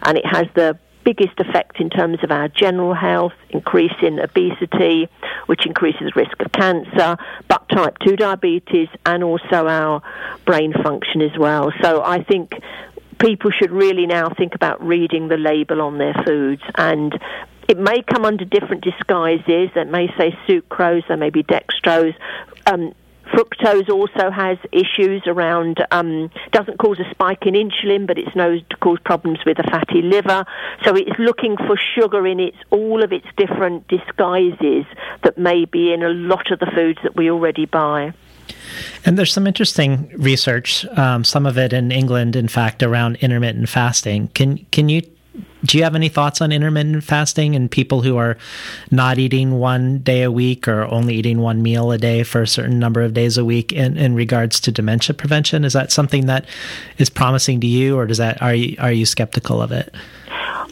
And 0.03 0.17
it 0.17 0.25
has 0.25 0.47
the 0.55 0.77
biggest 1.03 1.39
effect 1.39 1.79
in 1.79 1.89
terms 1.89 2.21
of 2.21 2.31
our 2.31 2.49
general 2.49 2.93
health, 2.93 3.31
increase 3.49 3.93
in 4.01 4.19
obesity, 4.19 5.07
which 5.45 5.65
increases 5.65 6.15
risk 6.17 6.37
of 6.41 6.51
cancer, 6.51 7.17
but 7.47 7.67
type 7.69 7.97
2 7.99 8.17
diabetes, 8.17 8.89
and 9.05 9.23
also 9.23 9.67
our 9.67 10.01
brain 10.45 10.73
function 10.83 11.21
as 11.21 11.37
well. 11.37 11.71
So 11.81 12.03
I 12.03 12.23
think 12.23 12.51
people 13.19 13.51
should 13.51 13.71
really 13.71 14.05
now 14.05 14.29
think 14.29 14.55
about 14.55 14.85
reading 14.85 15.27
the 15.27 15.37
label 15.37 15.81
on 15.81 15.97
their 15.97 16.13
foods 16.25 16.61
and 16.75 17.19
it 17.67 17.77
may 17.77 18.01
come 18.01 18.23
under 18.23 18.45
different 18.45 18.83
disguises. 18.83 19.69
It 19.75 19.89
may 19.89 20.07
say 20.17 20.37
sucrose, 20.47 21.07
there 21.07 21.17
may 21.17 21.29
be 21.29 21.43
dextrose. 21.43 22.15
Um, 22.65 22.93
fructose 23.25 23.89
also 23.89 24.31
has 24.31 24.57
issues 24.71 25.23
around 25.27 25.85
um, 25.91 26.31
doesn't 26.51 26.77
cause 26.77 26.99
a 26.99 27.09
spike 27.11 27.45
in 27.45 27.53
insulin, 27.53 28.07
but 28.07 28.17
it's 28.17 28.33
known 28.35 28.63
to 28.69 28.77
cause 28.77 28.99
problems 29.03 29.39
with 29.45 29.59
a 29.59 29.63
fatty 29.63 30.01
liver. 30.01 30.45
So 30.83 30.95
it's 30.95 31.19
looking 31.19 31.57
for 31.57 31.77
sugar 31.77 32.25
in 32.25 32.39
its 32.39 32.57
all 32.69 33.03
of 33.03 33.11
its 33.11 33.27
different 33.35 33.87
disguises 33.87 34.85
that 35.23 35.37
may 35.37 35.65
be 35.65 35.91
in 35.91 36.03
a 36.03 36.09
lot 36.09 36.51
of 36.51 36.59
the 36.59 36.67
foods 36.73 36.99
that 37.03 37.15
we 37.15 37.29
already 37.29 37.65
buy. 37.65 38.13
And 39.05 39.17
there's 39.17 39.33
some 39.33 39.47
interesting 39.47 40.11
research, 40.17 40.85
um, 40.97 41.23
some 41.23 41.45
of 41.45 41.57
it 41.57 41.73
in 41.73 41.91
England, 41.91 42.35
in 42.35 42.47
fact, 42.47 42.83
around 42.83 43.17
intermittent 43.17 43.69
fasting. 43.69 44.29
Can 44.29 44.65
can 44.71 44.89
you 44.89 45.01
do 45.65 45.77
you 45.77 45.83
have 45.83 45.95
any 45.95 46.09
thoughts 46.09 46.41
on 46.41 46.51
intermittent 46.51 47.03
fasting 47.03 47.55
and 47.55 47.69
people 47.69 48.01
who 48.01 48.17
are 48.17 48.37
not 48.91 49.17
eating 49.17 49.59
one 49.59 49.99
day 49.99 50.23
a 50.23 50.31
week 50.31 50.67
or 50.67 50.83
only 50.85 51.15
eating 51.15 51.39
one 51.39 51.61
meal 51.61 51.91
a 51.91 51.97
day 51.97 52.23
for 52.23 52.41
a 52.41 52.47
certain 52.47 52.79
number 52.79 53.01
of 53.01 53.13
days 53.13 53.37
a 53.37 53.45
week 53.45 53.73
in, 53.73 53.97
in 53.97 54.15
regards 54.15 54.59
to 54.61 54.71
dementia 54.71 55.13
prevention? 55.13 55.65
Is 55.65 55.73
that 55.73 55.91
something 55.91 56.27
that 56.27 56.45
is 56.97 57.09
promising 57.09 57.59
to 57.61 57.67
you, 57.67 57.97
or 57.97 58.05
does 58.05 58.17
that 58.17 58.41
are 58.41 58.53
you 58.53 58.75
are 58.79 58.91
you 58.91 59.05
skeptical 59.05 59.61
of 59.61 59.71
it? 59.71 59.93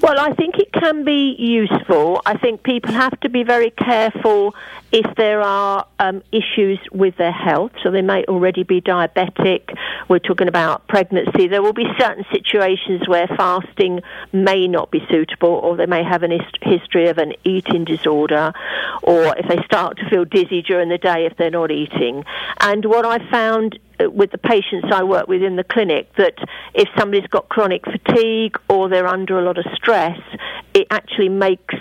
Well, 0.02 0.20
I 0.20 0.34
think 0.34 0.55
can 0.80 1.04
be 1.04 1.36
useful. 1.38 2.22
I 2.26 2.38
think 2.38 2.64
people 2.64 2.92
have 2.94 3.20
to 3.22 3.30
be 3.30 3.44
very 3.44 3.72
careful 3.72 4.56
if 4.92 5.16
there 5.16 5.42
are 5.42 5.86
um, 6.00 6.24
issues 6.32 6.80
with 6.92 7.18
their 7.18 7.32
health. 7.32 7.72
So 7.84 7.92
they 7.92 8.02
may 8.02 8.24
already 8.26 8.64
be 8.64 8.82
diabetic. 8.82 9.76
We're 10.08 10.20
talking 10.20 10.48
about 10.48 10.88
pregnancy. 10.88 11.48
There 11.48 11.62
will 11.62 11.74
be 11.74 11.88
certain 11.98 12.26
situations 12.32 13.08
where 13.08 13.28
fasting 13.28 14.02
may 14.32 14.68
not 14.68 14.92
be 14.92 15.06
suitable, 15.10 15.50
or 15.50 15.76
they 15.76 15.86
may 15.86 16.04
have 16.04 16.24
a 16.24 16.30
hist- 16.30 16.60
history 16.62 17.08
of 17.10 17.18
an 17.18 17.34
eating 17.44 17.84
disorder, 17.84 18.54
or 19.02 19.36
if 19.38 19.48
they 19.48 19.62
start 19.66 19.98
to 19.98 20.10
feel 20.10 20.26
dizzy 20.26 20.62
during 20.62 20.90
the 20.90 20.98
day 20.98 21.26
if 21.26 21.36
they're 21.38 21.52
not 21.52 21.72
eating. 21.72 22.24
And 22.60 22.86
what 22.86 23.06
I 23.06 23.20
found 23.30 23.80
with 24.14 24.32
the 24.32 24.38
patients 24.38 24.88
I 24.92 25.04
work 25.04 25.28
with 25.28 25.42
in 25.42 25.56
the 25.56 25.64
clinic 25.64 26.14
that 26.18 26.36
if 26.74 26.88
somebody's 26.98 27.28
got 27.28 27.50
chronic 27.50 27.84
fatigue 27.86 28.58
or 28.70 28.90
they're 28.90 29.08
under 29.08 29.40
a 29.40 29.44
lot 29.44 29.58
of 29.58 29.66
stress, 29.76 30.20
it 30.74 30.88
actually 30.92 31.30
makes 31.30 31.76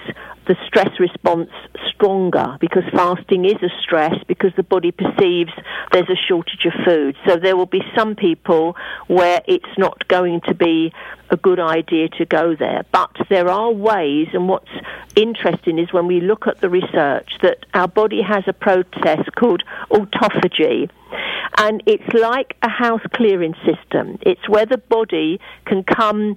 the 0.46 0.56
stress 0.66 1.00
response 1.00 1.50
stronger 1.88 2.56
because 2.60 2.82
fasting 2.92 3.44
is 3.44 3.56
a 3.62 3.70
stress 3.80 4.14
because 4.26 4.52
the 4.56 4.62
body 4.62 4.90
perceives 4.90 5.52
there's 5.92 6.08
a 6.10 6.16
shortage 6.16 6.66
of 6.66 6.72
food. 6.84 7.16
So 7.26 7.36
there 7.36 7.56
will 7.56 7.66
be 7.66 7.82
some 7.96 8.14
people 8.14 8.76
where 9.06 9.40
it's 9.46 9.78
not 9.78 10.06
going 10.08 10.40
to 10.42 10.54
be 10.54 10.92
a 11.34 11.36
good 11.36 11.60
idea 11.60 12.08
to 12.08 12.24
go 12.24 12.54
there. 12.56 12.84
But 12.92 13.14
there 13.28 13.48
are 13.48 13.70
ways, 13.70 14.28
and 14.32 14.48
what's 14.48 14.70
interesting 15.16 15.78
is 15.78 15.92
when 15.92 16.06
we 16.06 16.20
look 16.20 16.46
at 16.46 16.60
the 16.60 16.70
research 16.70 17.30
that 17.42 17.58
our 17.74 17.88
body 17.88 18.22
has 18.22 18.44
a 18.46 18.52
process 18.52 19.24
called 19.36 19.62
autophagy. 19.90 20.88
And 21.58 21.82
it's 21.86 22.12
like 22.14 22.56
a 22.62 22.68
house 22.68 23.02
clearing 23.12 23.54
system. 23.66 24.18
It's 24.22 24.48
where 24.48 24.66
the 24.66 24.78
body 24.78 25.40
can 25.66 25.84
come 25.84 26.36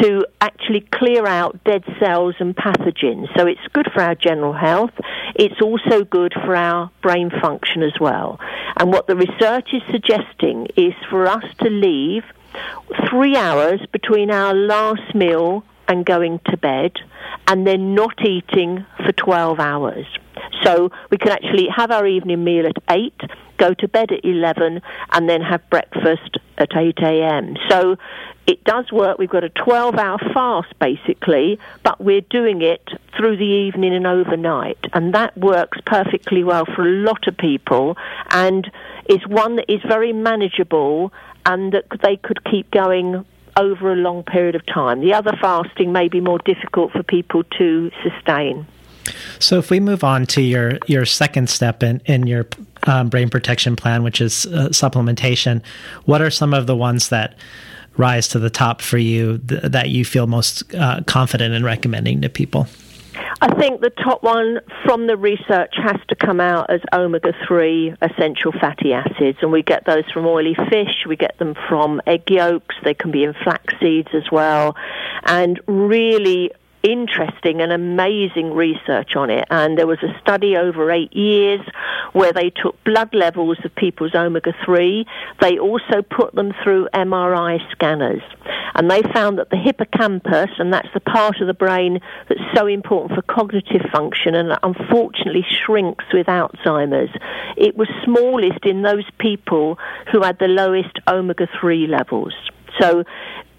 to 0.00 0.24
actually 0.40 0.82
clear 0.92 1.26
out 1.26 1.62
dead 1.64 1.84
cells 1.98 2.34
and 2.38 2.54
pathogens. 2.56 3.26
So 3.36 3.46
it's 3.46 3.66
good 3.72 3.88
for 3.92 4.00
our 4.02 4.14
general 4.14 4.52
health. 4.52 4.92
It's 5.34 5.60
also 5.60 6.04
good 6.04 6.32
for 6.44 6.54
our 6.54 6.90
brain 7.02 7.30
function 7.42 7.82
as 7.82 7.98
well. 8.00 8.38
And 8.76 8.90
what 8.90 9.06
the 9.06 9.16
research 9.16 9.68
is 9.72 9.82
suggesting 9.90 10.68
is 10.76 10.94
for 11.10 11.26
us 11.26 11.44
to 11.62 11.68
leave 11.68 12.24
three 13.08 13.36
hours 13.36 13.80
between 13.92 14.30
our 14.30 14.54
last 14.54 15.14
meal 15.14 15.64
and 15.88 16.06
going 16.06 16.40
to 16.46 16.56
bed 16.56 16.92
and 17.48 17.66
then 17.66 17.94
not 17.94 18.24
eating 18.24 18.86
for 19.04 19.12
12 19.12 19.58
hours. 19.58 20.06
So 20.62 20.90
we 21.10 21.18
can 21.18 21.32
actually 21.32 21.68
have 21.74 21.90
our 21.90 22.06
evening 22.06 22.44
meal 22.44 22.66
at 22.66 22.76
8, 22.88 23.12
go 23.58 23.74
to 23.74 23.88
bed 23.88 24.12
at 24.12 24.24
11, 24.24 24.80
and 25.12 25.28
then 25.28 25.40
have 25.40 25.68
breakfast 25.70 26.38
at 26.58 26.76
8 26.76 26.98
a.m. 27.02 27.56
So 27.68 27.96
it 28.46 28.64
does 28.64 28.90
work. 28.92 29.18
We've 29.18 29.30
got 29.30 29.44
a 29.44 29.48
12 29.50 29.96
hour 29.96 30.18
fast 30.32 30.78
basically, 30.78 31.58
but 31.82 32.00
we're 32.00 32.22
doing 32.22 32.62
it 32.62 32.88
through 33.16 33.36
the 33.36 33.44
evening 33.44 33.94
and 33.94 34.06
overnight. 34.06 34.78
And 34.92 35.14
that 35.14 35.36
works 35.36 35.78
perfectly 35.86 36.44
well 36.44 36.64
for 36.64 36.82
a 36.82 36.90
lot 36.90 37.26
of 37.28 37.36
people 37.36 37.96
and 38.30 38.70
is 39.08 39.26
one 39.26 39.56
that 39.56 39.72
is 39.72 39.80
very 39.86 40.12
manageable 40.12 41.12
and 41.46 41.72
that 41.72 41.86
they 42.02 42.16
could 42.16 42.44
keep 42.44 42.70
going 42.70 43.24
over 43.56 43.92
a 43.92 43.96
long 43.96 44.22
period 44.22 44.54
of 44.54 44.64
time. 44.66 45.00
The 45.00 45.12
other 45.12 45.36
fasting 45.40 45.92
may 45.92 46.08
be 46.08 46.20
more 46.20 46.38
difficult 46.38 46.92
for 46.92 47.02
people 47.02 47.44
to 47.58 47.90
sustain. 48.02 48.66
So, 49.40 49.58
if 49.58 49.70
we 49.70 49.80
move 49.80 50.04
on 50.04 50.26
to 50.26 50.40
your 50.40 50.78
your 50.86 51.04
second 51.04 51.50
step 51.50 51.82
in 51.82 52.00
in 52.06 52.26
your 52.26 52.46
um, 52.84 53.08
brain 53.08 53.28
protection 53.28 53.74
plan, 53.74 54.02
which 54.02 54.20
is 54.20 54.46
uh, 54.46 54.68
supplementation, 54.68 55.62
what 56.04 56.22
are 56.22 56.30
some 56.30 56.54
of 56.54 56.66
the 56.66 56.76
ones 56.76 57.08
that 57.08 57.34
rise 57.96 58.28
to 58.28 58.38
the 58.38 58.50
top 58.50 58.80
for 58.80 58.98
you 58.98 59.38
th- 59.38 59.62
that 59.62 59.90
you 59.90 60.04
feel 60.04 60.26
most 60.26 60.72
uh, 60.74 61.00
confident 61.06 61.52
in 61.52 61.64
recommending 61.64 62.20
to 62.22 62.28
people? 62.28 62.68
I 63.42 63.52
think 63.58 63.80
the 63.80 63.90
top 63.90 64.22
one 64.22 64.60
from 64.84 65.08
the 65.08 65.16
research 65.16 65.74
has 65.74 65.96
to 66.10 66.14
come 66.14 66.38
out 66.38 66.70
as 66.70 66.80
omega 66.92 67.32
3 67.48 67.92
essential 68.00 68.52
fatty 68.52 68.92
acids, 68.92 69.38
and 69.42 69.50
we 69.50 69.64
get 69.64 69.84
those 69.84 70.04
from 70.14 70.26
oily 70.26 70.54
fish, 70.70 71.04
we 71.08 71.16
get 71.16 71.36
them 71.40 71.56
from 71.68 72.00
egg 72.06 72.30
yolks, 72.30 72.76
they 72.84 72.94
can 72.94 73.10
be 73.10 73.24
in 73.24 73.34
flax 73.42 73.74
seeds 73.80 74.10
as 74.14 74.30
well. 74.30 74.76
And 75.24 75.58
really, 75.66 76.52
interesting 76.82 77.60
and 77.60 77.72
amazing 77.72 78.52
research 78.52 79.16
on 79.16 79.30
it. 79.30 79.46
And 79.50 79.78
there 79.78 79.86
was 79.86 80.02
a 80.02 80.18
study 80.20 80.56
over 80.56 80.90
eight 80.90 81.12
years 81.14 81.60
where 82.12 82.32
they 82.32 82.50
took 82.50 82.82
blood 82.84 83.14
levels 83.14 83.58
of 83.64 83.74
people's 83.74 84.14
omega 84.14 84.52
3. 84.64 85.06
They 85.40 85.58
also 85.58 86.02
put 86.02 86.34
them 86.34 86.52
through 86.62 86.88
MRI 86.94 87.58
scanners. 87.70 88.22
And 88.74 88.90
they 88.90 89.02
found 89.14 89.38
that 89.38 89.50
the 89.50 89.56
hippocampus, 89.56 90.50
and 90.58 90.72
that's 90.72 90.92
the 90.94 91.00
part 91.00 91.40
of 91.40 91.46
the 91.46 91.54
brain 91.54 92.00
that's 92.28 92.40
so 92.54 92.66
important 92.66 93.14
for 93.14 93.22
cognitive 93.22 93.82
function 93.92 94.34
and 94.34 94.58
unfortunately 94.62 95.44
shrinks 95.64 96.04
with 96.12 96.26
Alzheimer's, 96.26 97.14
it 97.56 97.76
was 97.76 97.88
smallest 98.04 98.64
in 98.64 98.82
those 98.82 99.04
people 99.18 99.78
who 100.10 100.22
had 100.22 100.38
the 100.38 100.48
lowest 100.48 100.98
omega 101.06 101.48
3 101.60 101.86
levels. 101.86 102.34
So 102.80 103.04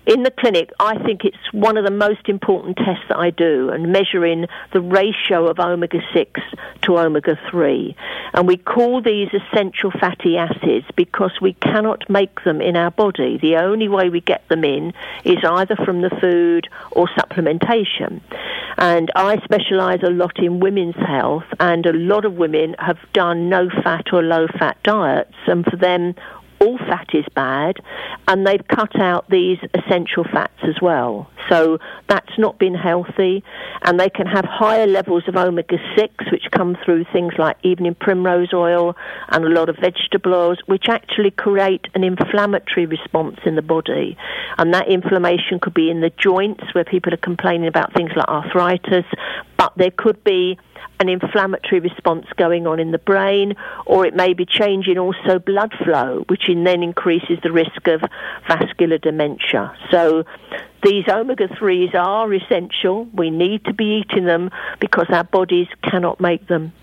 in 0.06 0.24
the 0.24 0.32
clinic, 0.32 0.72
I 0.80 1.02
think 1.04 1.24
it's 1.24 1.54
one 1.54 1.78
of 1.78 1.86
the 1.86 1.92
most 1.92 2.28
important 2.28 2.78
tests 2.78 3.06
that 3.10 3.18
I 3.18 3.30
do 3.30 3.70
and 3.70 3.92
measuring 3.92 4.48
the 4.74 4.82
ratio 4.82 5.48
of 5.48 5.60
omega 5.60 6.00
6 6.14 6.42
to 6.84 6.98
omega 7.00 7.40
3. 7.50 7.96
And 8.34 8.48
we 8.48 8.58
call 8.58 9.02
these 9.02 9.30
essential 9.34 9.92
fatty 9.92 10.38
acids 10.38 10.86
because 10.96 11.32
we 11.42 11.54
cannot 11.54 12.10
make 12.10 12.44
them 12.44 12.62
in 12.62 12.76
our 12.76 12.92
body. 12.92 13.38
The 13.42 13.56
only 13.58 13.88
way 13.88 14.10
we 14.10 14.20
get 14.20 14.48
them 14.50 14.64
in 14.64 14.94
is 15.24 15.38
either 15.44 15.76
from 15.78 16.02
the 16.02 16.10
food 16.10 16.68
or 16.92 17.08
supplementation. 17.08 18.22
And 18.78 19.12
I 19.16 19.38
specialize 19.44 20.02
a 20.04 20.10
lot 20.10 20.40
in 20.40 20.60
women's 20.60 20.96
health, 20.96 21.46
and 21.60 21.86
a 21.86 21.94
lot 21.94 22.26
of 22.26 22.34
women 22.34 22.76
have 22.80 22.98
done 23.14 23.48
no 23.48 23.70
fat 23.70 24.12
or 24.12 24.24
low 24.24 24.48
fat 24.48 24.78
diets, 24.84 25.36
and 25.48 25.64
for 25.66 25.78
them, 25.78 26.16
all 26.64 26.78
fat 26.78 27.10
is 27.14 27.26
bad, 27.36 27.78
and 28.28 28.48
they've 28.48 28.68
cut 28.68 29.00
out 29.00 29.30
these 29.30 29.58
essential 29.74 30.24
fats 30.24 30.60
as 30.64 30.82
well. 30.82 31.30
So 31.50 31.78
that's 32.08 32.38
not 32.38 32.58
been 32.58 32.74
healthy, 32.74 33.44
and 33.82 34.00
they 34.00 34.10
can 34.10 34.26
have 34.28 34.46
higher 34.46 34.88
levels 34.88 35.28
of 35.28 35.36
omega 35.36 35.78
6, 35.98 36.32
which 36.32 36.46
come 36.52 36.78
through 36.84 37.06
things 37.12 37.34
like 37.38 37.58
evening 37.64 37.96
primrose 37.96 38.54
oil 38.54 38.96
and 39.30 39.44
a 39.44 39.50
lot 39.50 39.70
of 39.70 39.78
vegetable 39.78 40.34
oils, 40.34 40.60
which 40.66 40.86
actually 40.88 41.32
create 41.32 41.88
an 41.96 42.04
inflammatory 42.04 42.86
response 42.86 43.40
in 43.46 43.56
the 43.56 43.62
body. 43.62 44.18
And 44.58 44.74
that 44.74 44.88
inflammation 44.88 45.60
could 45.60 45.74
be 45.74 45.90
in 45.90 46.02
the 46.02 46.12
joints, 46.12 46.64
where 46.74 46.86
people 46.86 47.14
are 47.14 47.18
complaining 47.18 47.68
about 47.68 47.94
things 47.94 48.12
like 48.16 48.28
arthritis, 48.28 49.06
but 49.58 49.74
there 49.76 49.92
could 49.92 50.24
be 50.24 50.58
an 51.00 51.10
inflammatory 51.10 51.80
response 51.80 52.26
going 52.38 52.68
on 52.68 52.80
in 52.80 52.92
the 52.92 52.98
brain, 52.98 53.56
or 53.86 54.06
it 54.06 54.16
may 54.16 54.34
be 54.34 54.46
changing 54.46 54.98
also 54.98 55.40
blood 55.40 55.74
flow, 55.84 56.24
which 56.28 56.44
then 56.48 56.84
increases 56.84 57.40
the 57.44 57.52
risk 57.52 57.88
of 57.88 58.02
vascular 58.48 58.98
dementia. 58.98 59.76
So 59.92 60.24
these 60.84 61.06
omega 61.08 61.48
3s 61.48 61.96
are 61.96 62.34
essential. 62.34 63.08
We 63.14 63.30
need 63.30 63.66
to 63.66 63.74
be 63.74 64.04
eating 64.04 64.26
them 64.26 64.50
because 64.80 65.08
our 65.10 65.24
bodies 65.24 65.68
cannot 65.84 66.20
make 66.20 66.48
them. 66.48 66.74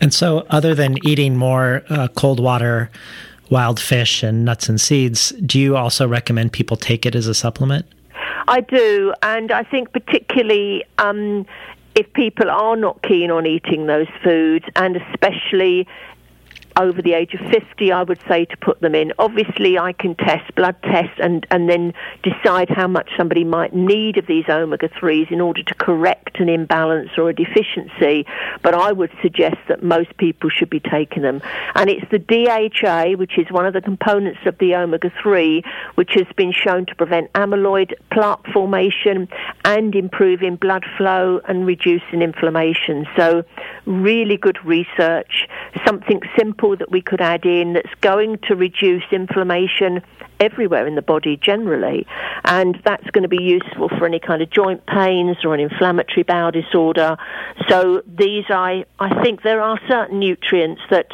And 0.00 0.14
so, 0.14 0.46
other 0.50 0.74
than 0.74 0.96
eating 1.04 1.36
more 1.36 1.82
uh, 1.88 2.08
cold 2.14 2.38
water, 2.38 2.90
wild 3.50 3.80
fish, 3.80 4.22
and 4.22 4.44
nuts 4.44 4.68
and 4.68 4.80
seeds, 4.80 5.30
do 5.44 5.58
you 5.58 5.76
also 5.76 6.06
recommend 6.06 6.52
people 6.52 6.76
take 6.76 7.04
it 7.04 7.14
as 7.14 7.26
a 7.26 7.34
supplement? 7.34 7.86
I 8.46 8.60
do, 8.60 9.14
and 9.22 9.50
I 9.50 9.62
think 9.62 9.92
particularly 9.92 10.84
um, 10.98 11.46
if 11.94 12.12
people 12.12 12.50
are 12.50 12.76
not 12.76 13.02
keen 13.02 13.30
on 13.30 13.46
eating 13.46 13.86
those 13.86 14.08
foods, 14.22 14.64
and 14.76 14.96
especially 14.96 15.86
over 16.76 17.00
the 17.00 17.12
age 17.12 17.34
of 17.34 17.40
50, 17.50 17.92
I 17.92 18.02
would 18.02 18.20
say 18.28 18.44
to 18.46 18.56
put 18.56 18.80
them 18.80 18.94
in. 18.94 19.12
Obviously, 19.18 19.78
I 19.78 19.92
can 19.92 20.14
test 20.14 20.54
blood 20.54 20.76
tests 20.82 21.18
and, 21.22 21.46
and 21.50 21.68
then 21.68 21.92
decide 22.22 22.68
how 22.68 22.88
much 22.88 23.10
somebody 23.16 23.44
might 23.44 23.74
need 23.74 24.18
of 24.18 24.26
these 24.26 24.44
omega 24.48 24.88
3s 24.88 25.30
in 25.30 25.40
order 25.40 25.62
to 25.62 25.74
correct 25.74 26.40
an 26.40 26.48
imbalance 26.48 27.10
or 27.16 27.30
a 27.30 27.34
deficiency. 27.34 28.26
But 28.62 28.74
I 28.74 28.92
would 28.92 29.12
suggest 29.22 29.56
that 29.68 29.82
most 29.82 30.16
people 30.16 30.50
should 30.50 30.70
be 30.70 30.80
taking 30.80 31.22
them. 31.22 31.40
And 31.74 31.88
it's 31.88 32.10
the 32.10 32.18
DHA, 32.18 33.16
which 33.18 33.38
is 33.38 33.50
one 33.50 33.66
of 33.66 33.74
the 33.74 33.80
components 33.80 34.40
of 34.46 34.58
the 34.58 34.74
omega 34.74 35.12
3, 35.22 35.62
which 35.94 36.14
has 36.14 36.26
been 36.36 36.52
shown 36.52 36.86
to 36.86 36.94
prevent 36.94 37.32
amyloid 37.34 37.94
plaque 38.10 38.46
formation 38.52 39.28
and 39.64 39.94
improving 39.94 40.56
blood 40.56 40.84
flow 40.96 41.40
and 41.46 41.66
reducing 41.66 42.22
inflammation. 42.22 43.06
So, 43.16 43.44
really 43.86 44.36
good 44.36 44.58
research, 44.64 45.46
something 45.86 46.20
simple 46.38 46.63
simple 46.64 46.76
that 46.76 46.90
we 46.90 47.00
could 47.00 47.20
add 47.20 47.44
in 47.44 47.74
that's 47.74 47.94
going 48.00 48.38
to 48.48 48.54
reduce 48.54 49.02
inflammation 49.12 50.02
everywhere 50.40 50.86
in 50.86 50.94
the 50.94 51.02
body 51.02 51.36
generally. 51.36 52.06
And 52.44 52.80
that's 52.84 53.08
going 53.10 53.22
to 53.22 53.28
be 53.28 53.42
useful 53.42 53.88
for 53.88 54.06
any 54.06 54.20
kind 54.20 54.42
of 54.42 54.50
joint 54.50 54.84
pains 54.86 55.36
or 55.44 55.54
an 55.54 55.60
inflammatory 55.60 56.22
bowel 56.22 56.50
disorder. 56.50 57.16
So 57.68 58.02
these, 58.06 58.44
I, 58.48 58.84
I 58.98 59.22
think 59.22 59.42
there 59.42 59.60
are 59.60 59.78
certain 59.88 60.18
nutrients 60.18 60.82
that 60.90 61.08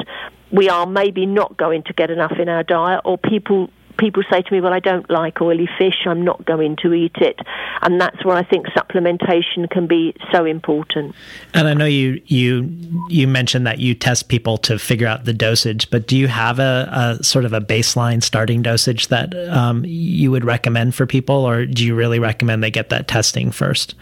we 0.51 0.69
are 0.69 0.85
maybe 0.85 1.25
not 1.25 1.55
going 1.57 1.83
to 1.83 1.93
get 1.93 2.09
enough 2.09 2.33
in 2.39 2.49
our 2.49 2.63
diet 2.63 3.01
or 3.05 3.17
people 3.17 3.69
people 3.97 4.23
say 4.29 4.41
to 4.41 4.53
me, 4.53 4.61
"Well, 4.61 4.73
I 4.73 4.79
don't 4.79 5.09
like 5.09 5.41
oily 5.41 5.69
fish. 5.77 6.05
I'm 6.05 6.23
not 6.23 6.45
going 6.45 6.75
to 6.77 6.93
eat 6.93 7.15
it," 7.17 7.39
and 7.81 7.99
that's 7.99 8.23
where 8.25 8.35
I 8.35 8.43
think 8.43 8.67
supplementation 8.67 9.69
can 9.69 9.87
be 9.87 10.13
so 10.31 10.45
important. 10.45 11.15
And 11.53 11.67
I 11.67 11.73
know 11.73 11.85
you 11.85 12.21
you 12.27 12.69
you 13.09 13.27
mentioned 13.27 13.67
that 13.67 13.79
you 13.79 13.93
test 13.93 14.27
people 14.27 14.57
to 14.59 14.77
figure 14.79 15.07
out 15.07 15.25
the 15.25 15.33
dosage, 15.33 15.89
but 15.89 16.07
do 16.07 16.17
you 16.17 16.27
have 16.27 16.59
a, 16.59 17.17
a 17.19 17.23
sort 17.23 17.45
of 17.45 17.53
a 17.53 17.61
baseline 17.61 18.23
starting 18.23 18.61
dosage 18.61 19.07
that 19.07 19.35
um, 19.49 19.83
you 19.85 20.31
would 20.31 20.45
recommend 20.45 20.95
for 20.95 21.05
people, 21.05 21.45
or 21.45 21.65
do 21.65 21.85
you 21.85 21.95
really 21.95 22.19
recommend 22.19 22.63
they 22.63 22.71
get 22.71 22.89
that 22.89 23.07
testing 23.07 23.51
first? 23.51 23.95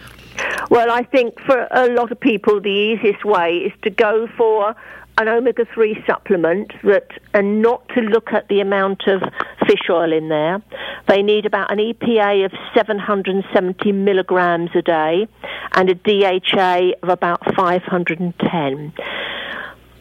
Well, 0.69 0.91
I 0.91 1.03
think 1.03 1.39
for 1.41 1.67
a 1.71 1.89
lot 1.89 2.11
of 2.11 2.19
people, 2.19 2.61
the 2.61 2.69
easiest 2.69 3.25
way 3.25 3.57
is 3.57 3.73
to 3.81 3.89
go 3.89 4.27
for 4.37 4.75
an 5.17 5.27
omega 5.27 5.65
3 5.73 6.01
supplement 6.07 6.71
that, 6.83 7.07
and 7.33 7.61
not 7.61 7.87
to 7.89 8.01
look 8.01 8.31
at 8.31 8.47
the 8.47 8.61
amount 8.61 9.07
of 9.07 9.21
fish 9.69 9.89
oil 9.89 10.11
in 10.11 10.27
there. 10.29 10.61
They 11.07 11.21
need 11.21 11.45
about 11.45 11.71
an 11.71 11.77
EPA 11.77 12.45
of 12.45 12.51
770 12.73 13.91
milligrams 13.91 14.71
a 14.73 14.81
day 14.81 15.27
and 15.73 15.89
a 15.89 15.95
DHA 15.95 16.93
of 17.03 17.09
about 17.09 17.43
510. 17.55 18.93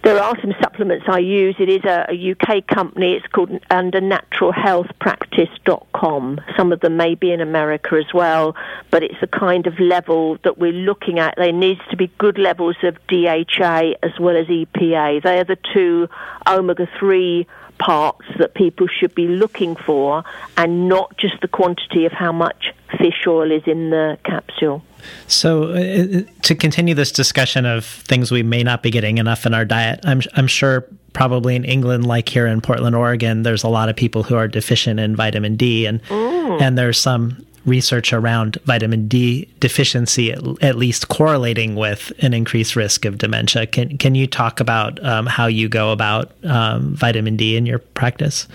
There 0.05 0.17
are 0.19 0.41
some 0.41 0.55
supplements 0.63 1.07
I 1.09 1.19
use. 1.19 1.57
It 1.59 1.69
is 1.69 1.85
a, 1.85 2.07
a 2.09 2.33
UK 2.33 2.65
company. 2.67 3.13
It's 3.15 3.27
called 3.27 3.51
under 3.69 4.01
naturalhealthpractice.com. 4.01 6.41
Some 6.57 6.73
of 6.73 6.81
them 6.81 6.97
may 6.97 7.15
be 7.15 7.31
in 7.33 7.43
America 7.43 7.97
as 7.97 8.15
well, 8.15 8.57
but 8.91 9.03
it's 9.03 9.21
the 9.21 9.27
kind 9.27 9.67
of 9.67 9.79
level 9.81 10.39
that 10.45 10.57
we're 10.57 10.73
looking 10.73 11.19
at. 11.19 11.35
There 11.37 11.53
needs 11.53 11.83
to 11.91 11.97
be 11.97 12.07
good 12.17 12.39
levels 12.39 12.77
of 12.85 12.97
DHA 13.09 13.97
as 14.03 14.19
well 14.19 14.37
as 14.37 14.47
EPA. 14.47 15.23
They 15.23 15.41
are 15.41 15.45
the 15.45 15.59
two 15.75 16.09
omega 16.47 16.89
3 16.99 17.47
parts 17.79 18.27
that 18.39 18.55
people 18.55 18.87
should 18.87 19.15
be 19.15 19.29
looking 19.29 19.77
for 19.77 20.25
and 20.57 20.89
not 20.89 21.17
just 21.17 21.41
the 21.41 21.49
quantity 21.49 22.05
of 22.05 22.13
how 22.13 22.33
much 22.33 22.73
fish 22.99 23.27
oil 23.27 23.51
is 23.51 23.63
in 23.67 23.91
the 23.91 24.19
capsule. 24.25 24.83
So, 25.27 25.65
uh, 25.65 25.75
uh, 25.75 26.23
to 26.43 26.55
continue 26.55 26.95
this 26.95 27.13
discussion 27.13 27.65
of 27.65 27.85
things 27.85 28.31
we 28.31 28.43
may 28.43 28.63
not 28.63 28.83
be 28.83 28.91
getting 28.91 29.19
enough 29.19 29.47
in 29.47 29.55
our 29.55 29.65
diet, 29.65 30.01
I'm, 30.05 30.23
I'm 30.35 30.47
sure 30.47 30.87
probably 31.13 31.57
in 31.57 31.65
England, 31.65 32.07
like 32.07 32.29
here 32.29 32.47
in 32.47 32.61
Portland, 32.61 32.95
Oregon, 32.95 33.43
there's 33.43 33.65
a 33.65 33.69
lot 33.69 33.89
of 33.89 33.97
people 33.97 34.23
who 34.23 34.37
are 34.37 34.49
deficient 34.49 35.01
in 35.01 35.17
vitamin 35.17 35.57
D, 35.57 35.87
and 35.87 36.03
mm. 36.05 36.61
and 36.61 36.77
there's 36.77 36.99
some 36.99 37.45
research 37.69 38.13
around 38.13 38.59
vitamin 38.65 39.09
D 39.09 39.49
deficiency, 39.61 40.33
at, 40.33 40.43
at, 40.63 40.77
least 40.77 41.09
correlating 41.09 41.75
with 41.75 42.13
an 42.21 42.35
increased 42.35 42.77
risk 42.77 43.05
of 43.05 43.19
dementia. 43.19 43.67
Can 43.67 43.99
can 43.99 44.15
you 44.15 44.27
talk 44.27 44.61
about 44.61 45.05
um, 45.05 45.27
how 45.27 45.47
you 45.47 45.69
go 45.69 45.93
about 45.93 46.33
um, 46.45 46.95
vitamin 46.95 47.37
D 47.37 47.57
in 47.57 47.67
your 47.67 47.79
practice? 47.79 48.49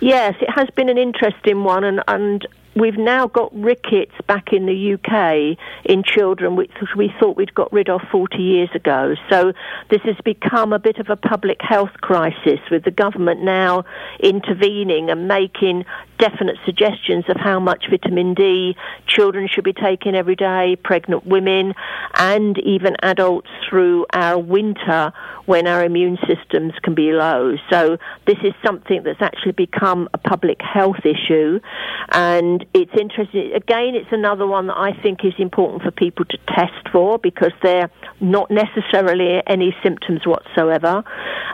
Yes, 0.00 0.34
it 0.40 0.50
has 0.50 0.68
been 0.70 0.88
an 0.88 0.98
interesting 0.98 1.64
one, 1.64 1.84
and, 1.84 2.02
and 2.08 2.46
we've 2.80 2.96
now 2.96 3.26
got 3.26 3.54
rickets 3.54 4.14
back 4.26 4.52
in 4.52 4.66
the 4.66 4.94
UK 4.94 5.58
in 5.84 6.02
children, 6.02 6.56
which 6.56 6.70
we 6.96 7.12
thought 7.20 7.36
we'd 7.36 7.54
got 7.54 7.72
rid 7.72 7.88
of 7.90 8.00
40 8.10 8.38
years 8.38 8.70
ago. 8.74 9.14
So 9.28 9.52
this 9.90 10.00
has 10.04 10.16
become 10.24 10.72
a 10.72 10.78
bit 10.78 10.98
of 10.98 11.10
a 11.10 11.16
public 11.16 11.58
health 11.60 11.92
crisis 12.00 12.58
with 12.70 12.84
the 12.84 12.90
government 12.90 13.42
now 13.42 13.84
intervening 14.20 15.10
and 15.10 15.28
making 15.28 15.84
definite 16.18 16.56
suggestions 16.64 17.24
of 17.28 17.36
how 17.36 17.58
much 17.58 17.86
vitamin 17.88 18.34
D 18.34 18.76
children 19.06 19.48
should 19.48 19.64
be 19.64 19.72
taking 19.72 20.14
every 20.14 20.36
day, 20.36 20.76
pregnant 20.82 21.26
women, 21.26 21.74
and 22.14 22.58
even 22.58 22.94
adults 23.02 23.48
through 23.68 24.06
our 24.12 24.38
winter 24.38 25.12
when 25.46 25.66
our 25.66 25.82
immune 25.84 26.18
systems 26.26 26.72
can 26.82 26.94
be 26.94 27.12
low. 27.12 27.56
So 27.70 27.96
this 28.26 28.36
is 28.44 28.52
something 28.64 29.02
that's 29.02 29.22
actually 29.22 29.52
become 29.52 30.08
a 30.12 30.18
public 30.18 30.60
health 30.60 31.04
issue, 31.04 31.60
and 32.10 32.64
it's 32.72 32.92
interesting. 32.98 33.52
Again, 33.54 33.94
it's 33.94 34.12
another 34.12 34.46
one 34.46 34.68
that 34.68 34.76
I 34.76 34.92
think 35.02 35.24
is 35.24 35.34
important 35.38 35.82
for 35.82 35.90
people 35.90 36.24
to 36.26 36.38
test 36.48 36.88
for 36.92 37.18
because 37.18 37.52
they're 37.62 37.90
not 38.20 38.50
necessarily 38.50 39.42
any 39.46 39.74
symptoms 39.82 40.24
whatsoever, 40.24 41.02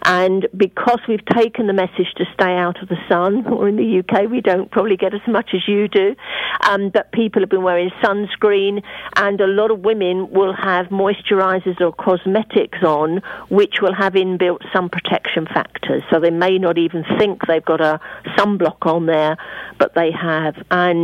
and 0.04 0.46
because 0.56 1.00
we've 1.08 1.24
taken 1.24 1.66
the 1.68 1.72
message 1.72 2.12
to 2.16 2.24
stay 2.34 2.52
out 2.56 2.82
of 2.82 2.88
the 2.88 2.98
sun, 3.08 3.46
or 3.52 3.68
in 3.68 3.76
the 3.76 4.00
UK 4.00 4.30
we 4.30 4.40
don't 4.40 4.70
probably 4.70 4.96
get 4.96 5.14
as 5.14 5.26
much 5.26 5.50
as 5.54 5.66
you 5.66 5.88
do, 5.88 6.14
Um, 6.68 6.90
but 6.90 7.12
people 7.12 7.42
have 7.42 7.48
been 7.48 7.62
wearing 7.62 7.90
sunscreen, 8.02 8.82
and 9.16 9.40
a 9.40 9.46
lot 9.46 9.70
of 9.70 9.80
women 9.80 10.30
will 10.30 10.52
have 10.52 10.86
moisturizers 10.86 11.80
or 11.80 11.92
cosmetics 11.92 12.82
on, 12.82 13.22
which 13.48 13.76
will 13.80 13.94
have 13.94 14.14
inbuilt 14.14 14.60
sun 14.72 14.88
protection 14.88 15.46
factors. 15.46 16.02
So 16.10 16.20
they 16.20 16.30
may 16.30 16.58
not 16.58 16.76
even 16.78 17.04
think 17.18 17.46
they've 17.46 17.64
got 17.64 17.80
a 17.80 18.00
sunblock 18.36 18.86
on 18.86 19.06
there, 19.06 19.36
but 19.78 19.94
they 19.94 20.10
have. 20.10 20.56
And 20.70 20.95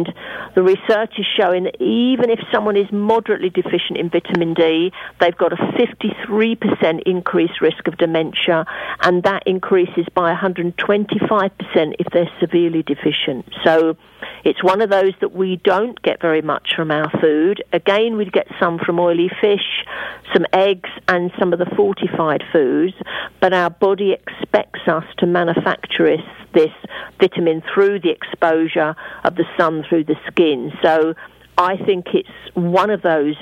the 0.54 0.62
research 0.62 1.12
is 1.18 1.26
showing 1.38 1.64
that 1.64 1.80
even 1.80 2.30
if 2.30 2.40
someone 2.52 2.76
is 2.76 2.90
moderately 2.92 3.50
deficient 3.50 3.98
in 3.98 4.10
vitamin 4.10 4.54
D, 4.54 4.92
they've 5.20 5.36
got 5.36 5.52
a 5.52 5.56
53% 5.56 7.02
increased 7.06 7.60
risk 7.60 7.86
of 7.86 7.96
dementia, 7.98 8.64
and 9.02 9.22
that 9.22 9.42
increases 9.46 10.06
by 10.14 10.34
125% 10.34 11.50
if 11.98 12.06
they're 12.12 12.30
severely 12.40 12.82
deficient. 12.82 13.46
So 13.64 13.96
it's 14.44 14.62
one 14.62 14.80
of 14.80 14.90
those 14.90 15.12
that 15.20 15.32
we 15.32 15.56
don't 15.56 16.00
get 16.02 16.20
very 16.20 16.42
much 16.42 16.74
from 16.74 16.90
our 16.90 17.10
food. 17.20 17.62
Again, 17.72 18.16
we'd 18.16 18.32
get 18.32 18.46
some 18.60 18.78
from 18.78 18.98
oily 18.98 19.30
fish, 19.40 19.84
some 20.32 20.46
eggs, 20.52 20.90
and 21.08 21.30
some 21.38 21.52
of 21.52 21.58
the 21.58 21.70
fortified 21.76 22.42
foods, 22.52 22.94
but 23.40 23.52
our 23.52 23.70
body 23.70 24.12
expects 24.12 24.80
us 24.86 25.04
to 25.18 25.26
manufacture 25.26 26.16
this 26.54 26.72
vitamin 27.20 27.62
through 27.72 28.00
the 28.00 28.10
exposure 28.10 28.94
of 29.24 29.36
the 29.36 29.44
sun 29.56 29.84
through 29.88 30.04
the 30.04 30.16
skin. 30.26 30.72
So 30.82 31.14
I 31.58 31.76
think 31.76 32.06
it's 32.14 32.28
one 32.54 32.90
of 32.90 33.02
those 33.02 33.36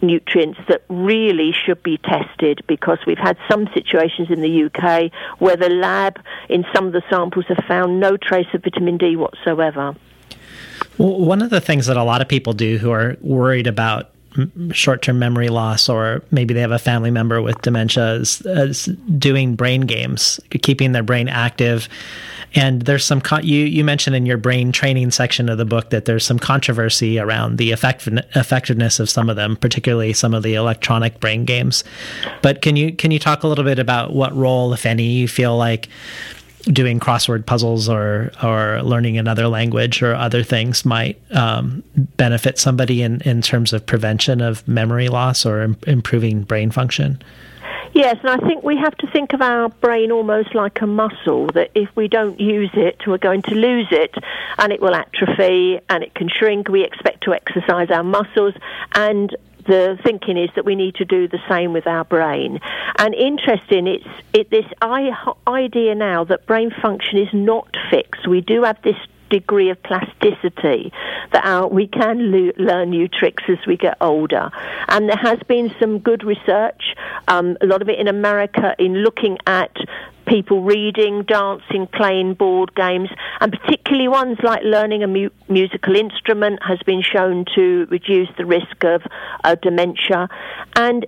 nutrients 0.00 0.58
that 0.68 0.82
really 0.88 1.52
should 1.52 1.82
be 1.82 1.98
tested 1.98 2.60
because 2.66 2.98
we've 3.06 3.18
had 3.18 3.36
some 3.48 3.68
situations 3.72 4.30
in 4.30 4.40
the 4.40 4.64
UK 4.64 5.12
where 5.38 5.56
the 5.56 5.68
lab 5.68 6.18
in 6.48 6.64
some 6.74 6.86
of 6.86 6.92
the 6.92 7.02
samples 7.08 7.44
have 7.48 7.64
found 7.68 8.00
no 8.00 8.16
trace 8.16 8.48
of 8.52 8.64
vitamin 8.64 8.98
D 8.98 9.16
whatsoever. 9.16 9.94
Well, 10.98 11.18
one 11.20 11.42
of 11.42 11.50
the 11.50 11.60
things 11.60 11.86
that 11.86 11.96
a 11.96 12.04
lot 12.04 12.20
of 12.20 12.28
people 12.28 12.52
do 12.52 12.78
who 12.78 12.90
are 12.90 13.16
worried 13.20 13.66
about 13.66 14.10
short-term 14.72 15.18
memory 15.18 15.48
loss 15.48 15.90
or 15.90 16.22
maybe 16.30 16.54
they 16.54 16.60
have 16.60 16.72
a 16.72 16.78
family 16.78 17.10
member 17.10 17.42
with 17.42 17.60
dementia 17.60 18.14
is, 18.14 18.40
is 18.46 18.86
doing 19.18 19.54
brain 19.54 19.82
games 19.82 20.40
keeping 20.62 20.92
their 20.92 21.02
brain 21.02 21.28
active 21.28 21.86
and 22.54 22.82
there's 22.82 23.04
some 23.04 23.20
con- 23.20 23.44
you 23.44 23.64
you 23.64 23.84
mentioned 23.84 24.14
in 24.14 24.26
your 24.26 24.36
brain 24.36 24.72
training 24.72 25.10
section 25.10 25.48
of 25.48 25.58
the 25.58 25.64
book 25.64 25.90
that 25.90 26.04
there's 26.04 26.24
some 26.24 26.38
controversy 26.38 27.18
around 27.18 27.58
the 27.58 27.72
effect- 27.72 28.06
effectiveness 28.34 29.00
of 29.00 29.08
some 29.08 29.30
of 29.30 29.36
them, 29.36 29.56
particularly 29.56 30.12
some 30.12 30.34
of 30.34 30.42
the 30.42 30.54
electronic 30.54 31.18
brain 31.20 31.44
games. 31.44 31.82
But 32.42 32.62
can 32.62 32.76
you 32.76 32.92
can 32.92 33.10
you 33.10 33.18
talk 33.18 33.42
a 33.42 33.48
little 33.48 33.64
bit 33.64 33.78
about 33.78 34.12
what 34.12 34.36
role, 34.36 34.72
if 34.72 34.84
any, 34.84 35.12
you 35.12 35.28
feel 35.28 35.56
like 35.56 35.88
doing 36.64 37.00
crossword 37.00 37.46
puzzles 37.46 37.88
or 37.88 38.30
or 38.42 38.82
learning 38.82 39.18
another 39.18 39.48
language 39.48 40.02
or 40.02 40.14
other 40.14 40.42
things 40.42 40.84
might 40.84 41.20
um, 41.32 41.82
benefit 42.16 42.58
somebody 42.58 43.02
in 43.02 43.20
in 43.22 43.42
terms 43.42 43.72
of 43.72 43.84
prevention 43.84 44.40
of 44.40 44.66
memory 44.68 45.08
loss 45.08 45.44
or 45.44 45.62
Im- 45.62 45.76
improving 45.86 46.42
brain 46.42 46.70
function? 46.70 47.22
Yes, 47.94 48.16
and 48.22 48.30
I 48.30 48.38
think 48.46 48.64
we 48.64 48.76
have 48.76 48.96
to 48.98 49.06
think 49.08 49.34
of 49.34 49.42
our 49.42 49.68
brain 49.68 50.10
almost 50.10 50.54
like 50.54 50.80
a 50.80 50.86
muscle, 50.86 51.48
that 51.48 51.70
if 51.74 51.94
we 51.94 52.08
don't 52.08 52.40
use 52.40 52.70
it, 52.72 53.06
we're 53.06 53.18
going 53.18 53.42
to 53.42 53.54
lose 53.54 53.88
it, 53.90 54.14
and 54.58 54.72
it 54.72 54.80
will 54.80 54.94
atrophy 54.94 55.78
and 55.90 56.02
it 56.02 56.14
can 56.14 56.30
shrink. 56.30 56.68
We 56.68 56.84
expect 56.84 57.24
to 57.24 57.34
exercise 57.34 57.90
our 57.90 58.02
muscles, 58.02 58.54
and 58.94 59.36
the 59.66 59.98
thinking 60.02 60.36
is 60.36 60.50
that 60.54 60.64
we 60.64 60.74
need 60.74 60.94
to 60.96 61.04
do 61.04 61.28
the 61.28 61.40
same 61.48 61.72
with 61.72 61.86
our 61.86 62.04
brain. 62.04 62.60
And 62.98 63.14
interesting, 63.14 63.86
it's 63.86 64.06
it, 64.32 64.50
this 64.50 64.66
idea 65.46 65.94
now 65.94 66.24
that 66.24 66.46
brain 66.46 66.70
function 66.82 67.18
is 67.18 67.28
not 67.32 67.68
fixed. 67.90 68.26
We 68.26 68.40
do 68.40 68.62
have 68.64 68.80
this 68.82 68.96
degree 69.38 69.70
of 69.70 69.82
plasticity 69.82 70.92
that 71.32 71.42
our, 71.44 71.66
we 71.66 71.86
can 71.86 72.16
lo- 72.30 72.52
learn 72.58 72.90
new 72.90 73.08
tricks 73.08 73.44
as 73.48 73.58
we 73.66 73.76
get 73.76 73.96
older. 74.00 74.50
And 74.88 75.08
there 75.08 75.22
has 75.30 75.38
been 75.48 75.74
some 75.80 75.98
good 75.98 76.22
research, 76.22 76.82
um, 77.28 77.56
a 77.60 77.66
lot 77.66 77.80
of 77.82 77.88
it 77.88 77.98
in 77.98 78.08
America, 78.08 78.74
in 78.78 78.92
looking 79.06 79.38
at 79.46 79.74
people 80.26 80.62
reading, 80.62 81.24
dancing, 81.24 81.86
playing 81.86 82.34
board 82.34 82.74
games, 82.74 83.08
and 83.40 83.50
particularly 83.52 84.08
ones 84.08 84.38
like 84.42 84.62
learning 84.62 85.02
a 85.02 85.08
mu- 85.08 85.30
musical 85.48 85.96
instrument 85.96 86.60
has 86.62 86.78
been 86.84 87.02
shown 87.02 87.44
to 87.54 87.86
reduce 87.90 88.28
the 88.36 88.46
risk 88.46 88.84
of 88.84 89.02
uh, 89.44 89.56
dementia. 89.56 90.28
And 90.76 91.06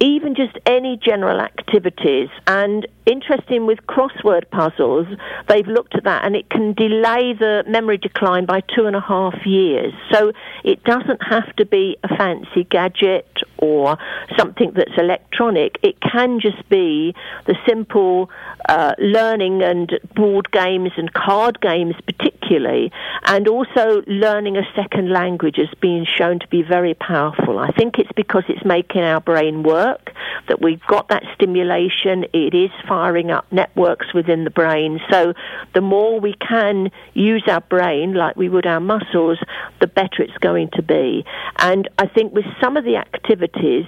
even 0.00 0.34
just 0.34 0.56
any 0.66 0.96
general 0.96 1.40
activities. 1.40 2.28
And 2.46 2.86
interesting 3.06 3.66
with 3.66 3.78
crossword 3.86 4.50
puzzles, 4.50 5.06
they've 5.48 5.66
looked 5.66 5.94
at 5.94 6.04
that 6.04 6.24
and 6.24 6.36
it 6.36 6.50
can 6.50 6.74
delay 6.74 7.32
the 7.32 7.64
memory 7.66 7.98
decline 7.98 8.46
by 8.46 8.60
two 8.74 8.86
and 8.86 8.96
a 8.96 9.00
half 9.00 9.34
years. 9.46 9.92
So 10.12 10.32
it 10.64 10.82
doesn't 10.84 11.22
have 11.22 11.54
to 11.56 11.64
be 11.64 11.96
a 12.02 12.08
fancy 12.16 12.64
gadget 12.64 13.28
or 13.58 13.96
something 14.36 14.72
that's 14.74 14.92
electronic. 14.98 15.78
It 15.82 16.00
can 16.00 16.40
just 16.40 16.68
be 16.68 17.14
the 17.46 17.56
simple 17.66 18.30
uh, 18.68 18.94
learning 18.98 19.62
and 19.62 19.98
board 20.14 20.50
games 20.50 20.90
and 20.96 21.12
card 21.12 21.60
games, 21.60 21.94
particularly, 22.04 22.92
and 23.24 23.48
also 23.48 24.02
learning 24.06 24.56
a 24.56 24.62
second 24.74 25.10
language 25.10 25.56
has 25.56 25.72
been 25.80 26.04
shown 26.04 26.38
to 26.40 26.48
be 26.48 26.62
very 26.62 26.94
powerful. 26.94 27.58
I 27.58 27.70
think 27.70 27.98
it's 27.98 28.12
because 28.16 28.44
it's 28.48 28.64
making 28.64 29.02
our 29.02 29.20
brain 29.20 29.62
work 29.62 30.12
that 30.48 30.60
we've 30.60 30.84
got 30.88 31.08
that 31.08 31.22
stimulation. 31.34 32.24
It 32.32 32.54
is 32.54 32.70
firing 32.96 33.30
up 33.30 33.44
networks 33.52 34.14
within 34.14 34.44
the 34.44 34.50
brain. 34.50 34.98
So 35.10 35.34
the 35.74 35.82
more 35.82 36.18
we 36.18 36.32
can 36.32 36.90
use 37.12 37.44
our 37.46 37.60
brain 37.60 38.14
like 38.14 38.36
we 38.36 38.48
would 38.48 38.64
our 38.64 38.80
muscles, 38.80 39.38
the 39.82 39.86
better 39.86 40.22
it's 40.22 40.38
going 40.38 40.70
to 40.76 40.82
be. 40.82 41.22
And 41.58 41.90
I 41.98 42.06
think 42.06 42.32
with 42.32 42.46
some 42.58 42.78
of 42.78 42.84
the 42.84 42.96
activities, 42.96 43.84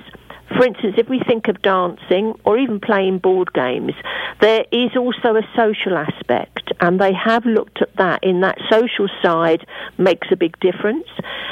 for 0.57 0.65
instance, 0.65 0.95
if 0.97 1.09
we 1.09 1.21
think 1.27 1.49
of 1.49 1.61
dancing 1.63 2.35
or 2.45 2.59
even 2.59 2.81
playing 2.81 3.19
board 3.19 3.53
games, 3.53 3.93
there 4.41 4.65
is 4.73 4.97
also 4.97 5.37
a 5.37 5.43
social 5.55 5.97
aspect, 5.97 6.73
and 6.81 7.01
they 7.01 7.13
have 7.13 7.45
looked 7.45 7.83
at 7.83 7.95
that. 7.97 8.25
In 8.25 8.41
that 8.41 8.59
social 8.71 9.09
side 9.23 9.67
makes 9.99 10.29
a 10.31 10.37
big 10.37 10.59
difference. 10.61 11.07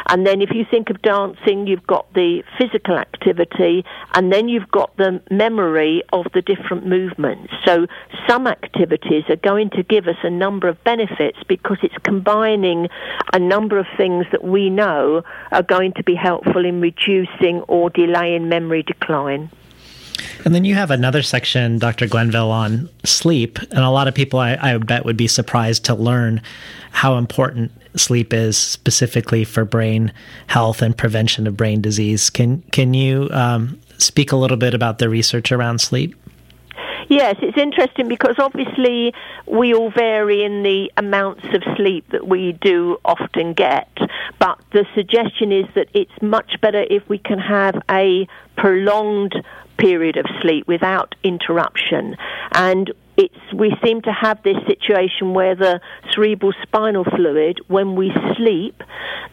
And 0.09 0.27
then 0.27 0.41
if 0.41 0.51
you 0.53 0.65
think 0.71 0.89
of 0.91 1.03
dancing, 1.03 1.67
you've 1.67 1.87
got 1.87 2.13
the 2.15 2.43
physical 2.59 2.97
activity, 2.97 3.85
and 4.15 4.33
then 4.33 4.49
you've 4.49 4.71
got 4.71 4.97
the 4.97 5.21
memory 5.31 6.03
of 6.13 6.27
the 6.33 6.43
different 6.43 6.87
movements. 6.87 7.53
So 7.65 7.87
some 8.29 8.47
activities 8.47 9.25
are 9.29 9.37
going 9.37 9.71
to 9.71 9.83
give 9.83 10.07
us 10.07 10.17
a 10.23 10.31
number 10.31 10.69
of 10.69 10.83
benefits 10.85 11.39
because 11.49 11.79
it's 11.83 11.97
combining 12.03 12.89
a 13.33 13.39
number 13.39 13.79
of 13.79 13.87
things 13.97 14.27
that 14.33 14.45
we 14.45 14.71
know 14.71 15.23
are 15.51 15.63
going 15.63 15.93
to 15.95 16.05
be 16.05 16.15
helpful 16.15 16.65
in 16.65 16.81
reducing 16.81 17.61
or 17.69 17.91
delaying 17.91 18.49
memory 18.49 18.85
decline. 18.87 19.51
And 20.45 20.55
then 20.55 20.65
you 20.65 20.75
have 20.75 20.91
another 20.91 21.23
section, 21.23 21.79
Dr. 21.79 22.07
Glenville, 22.07 22.51
on 22.51 22.89
sleep. 23.05 23.59
And 23.59 23.81
a 23.81 23.91
lot 23.91 24.09
of 24.09 24.15
people, 24.15 24.39
I, 24.39 24.57
I, 24.61 24.79
bet, 24.79 25.05
would 25.05 25.17
be 25.17 25.29
surprised 25.29 25.85
to 25.87 25.95
learn 25.95 26.41
how 26.93 27.17
important 27.17 27.73
sleep 27.97 28.33
is 28.33 28.57
specifically 28.57 29.45
for 29.45 29.65
brain 29.65 30.13
health 30.47 30.83
and 30.83 30.97
prevention 30.97 31.47
of 31.47 31.57
brain 31.57 31.81
disease. 31.81 32.31
Can, 32.31 32.63
can 32.73 32.95
you 32.95 33.29
um, 33.33 33.81
speak 33.99 34.33
a 34.33 34.37
little 34.37 34.57
bit 34.57 34.75
about 34.75 34.99
the 34.99 35.09
research 35.09 35.53
around 35.53 35.81
sleep? 35.81 36.15
Yes, 37.09 37.37
it's 37.41 37.57
interesting 37.57 38.09
because 38.09 38.35
obviously 38.39 39.15
we 39.47 39.75
all 39.75 39.91
vary 39.91 40.43
in 40.43 40.65
the 40.65 40.91
amounts 40.97 41.45
of 41.55 41.63
sleep 41.77 42.09
that 42.11 42.27
we 42.27 42.53
do 42.53 42.99
often 43.05 43.53
get, 43.53 43.97
but 44.41 44.59
the 44.73 44.85
suggestion 44.95 45.53
is 45.53 45.67
that 45.77 45.89
it's 45.95 46.11
much 46.21 46.61
better 46.61 46.85
if 46.91 47.09
we 47.09 47.19
can 47.19 47.39
have 47.39 47.81
a 47.89 48.27
prolonged 48.57 49.35
period 49.79 50.17
of 50.17 50.27
sleep 50.43 50.67
without 50.67 51.15
interruption. 51.23 52.17
And 52.53 52.93
it's 53.17 53.53
we 53.55 53.75
seem 53.85 54.03
to 54.03 54.13
have 54.13 54.43
this 54.43 54.57
situation 54.67 55.33
where 55.33 55.55
the 55.55 55.81
cerebral 56.13 56.53
spinal 56.63 57.05
fluid, 57.05 57.61
when 57.69 57.95
we 57.95 58.13
sleep, 58.37 58.83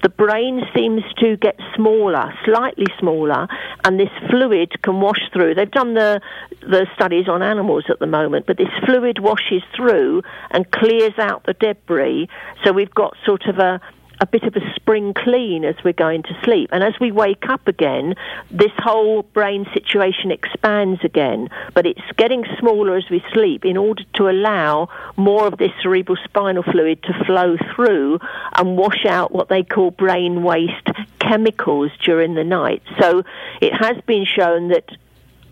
the 0.04 0.10
brain 0.10 0.62
seems 0.76 1.02
to 1.20 1.38
get 1.38 1.58
smaller, 1.76 2.34
slightly 2.46 2.86
smaller, 3.00 3.48
and 3.86 4.00
this 4.00 4.10
fluid 4.30 4.72
can 4.84 5.00
wash 5.00 5.22
through. 5.32 5.56
They've 5.56 5.72
done 5.72 5.94
the 5.94 6.22
the 6.62 6.86
studies 6.94 7.28
on 7.28 7.42
animals 7.42 7.86
at 7.90 8.00
the 8.00 8.08
moment, 8.08 8.46
but 8.46 8.58
this 8.58 8.70
fluid 8.86 9.20
washes 9.20 9.64
through 9.76 10.22
and 10.52 10.70
clears 10.72 11.18
out 11.18 11.46
the 11.46 11.54
debris. 11.54 12.28
So 12.64 12.72
we've 12.72 12.94
got 12.94 13.16
sort 13.26 13.48
of 13.48 13.60
a 13.60 13.82
a 14.24 14.26
bit 14.26 14.44
of 14.44 14.56
a 14.56 14.74
spring 14.76 15.14
clean 15.14 15.66
as 15.66 15.76
we're 15.84 15.92
going 15.92 16.24
to 16.24 16.34
sleep. 16.46 16.70
And 16.72 16.82
as 16.82 16.94
we 16.98 17.12
wake 17.12 17.50
up 17.50 17.68
again, 17.68 18.16
this 18.50 18.72
whole 18.78 19.24
brain 19.24 19.68
situation 19.74 20.32
expands 20.32 21.04
again, 21.04 21.50
but 21.74 21.86
it's 21.86 22.00
getting 22.16 22.46
smaller 22.58 22.96
as 22.96 23.04
we 23.10 23.22
sleep 23.34 23.66
in 23.66 23.76
order 23.76 24.04
to 24.14 24.30
allow 24.30 24.88
more 25.18 25.46
of 25.46 25.58
this 25.58 25.72
cerebral 25.82 26.18
spinal 26.24 26.64
fluid 26.64 27.04
to 27.04 27.26
flow 27.26 27.58
through 27.76 28.20
and 28.56 28.78
wash 28.78 29.06
out 29.06 29.34
what 29.34 29.50
they 29.50 29.62
call 29.62 29.92
brain 29.92 30.42
waste 30.42 30.88
chemicals 31.20 31.92
during 32.06 32.34
the 32.34 32.46
night. 32.46 32.82
So 33.02 33.24
it 33.60 33.74
has 33.74 33.98
been 34.06 34.24
shown 34.26 34.70
that 34.70 34.86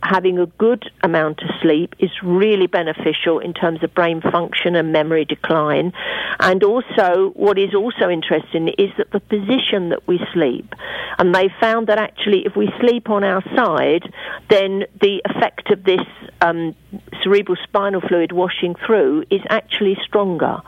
having 0.04 0.40
a 0.40 0.46
good 0.46 0.90
amount 1.04 1.42
of 1.42 1.50
sleep 1.62 1.96
is 2.00 2.10
really 2.24 2.68
beneficial 2.68 3.40
in 3.40 3.54
terms 3.54 3.84
of 3.84 3.94
brain 3.94 4.22
function 4.22 4.76
and 4.76 4.92
memory 4.92 5.26
decline. 5.26 5.94
And 6.40 6.64
also, 6.64 7.32
what 7.36 7.58
is 7.60 7.76
also 7.76 8.10
interesting 8.10 8.70
is 8.78 8.90
that 8.98 9.12
the 9.12 9.20
position 9.20 9.90
that 9.90 10.08
we 10.08 10.20
sleep. 10.34 10.74
And 11.20 11.36
they 11.36 11.50
found 11.60 11.88
that 11.88 12.00
actually, 12.00 12.46
if 12.46 12.56
we 12.56 12.70
sleep 12.80 13.10
on 13.10 13.24
our 13.24 13.44
side, 13.56 14.12
then 14.50 14.86
the 15.02 15.22
effect 15.26 15.72
of 15.72 15.84
this 15.84 16.02
um, 16.42 16.76
cerebral 17.22 17.58
spinal 17.64 18.02
fluid 18.02 18.32
washing 18.32 18.76
through 18.86 19.26
is 19.30 19.42
actually 19.50 19.98
stronger. 20.04 20.62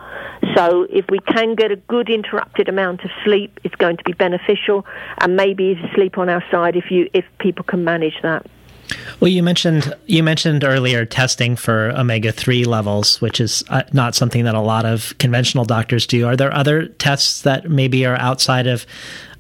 So, 0.55 0.85
if 0.89 1.05
we 1.09 1.19
can 1.19 1.55
get 1.55 1.71
a 1.71 1.77
good 1.77 2.09
interrupted 2.09 2.69
amount 2.69 3.03
of 3.03 3.09
sleep, 3.23 3.59
it's 3.63 3.75
going 3.75 3.97
to 3.97 4.03
be 4.03 4.13
beneficial. 4.13 4.85
And 5.19 5.35
maybe 5.35 5.79
sleep 5.95 6.17
on 6.17 6.29
our 6.29 6.43
side, 6.51 6.75
if 6.75 6.91
you 6.91 7.09
if 7.13 7.25
people 7.39 7.63
can 7.63 7.83
manage 7.83 8.21
that. 8.21 8.45
Well, 9.19 9.29
you 9.29 9.43
mentioned 9.43 9.93
you 10.05 10.23
mentioned 10.23 10.63
earlier 10.63 11.05
testing 11.05 11.55
for 11.55 11.91
omega 11.91 12.31
three 12.31 12.65
levels, 12.65 13.21
which 13.21 13.39
is 13.39 13.63
uh, 13.69 13.83
not 13.93 14.15
something 14.15 14.43
that 14.43 14.55
a 14.55 14.61
lot 14.61 14.85
of 14.85 15.17
conventional 15.17 15.65
doctors 15.65 16.05
do. 16.05 16.27
Are 16.27 16.35
there 16.35 16.53
other 16.53 16.87
tests 16.87 17.43
that 17.43 17.69
maybe 17.69 18.05
are 18.05 18.17
outside 18.17 18.67
of 18.67 18.85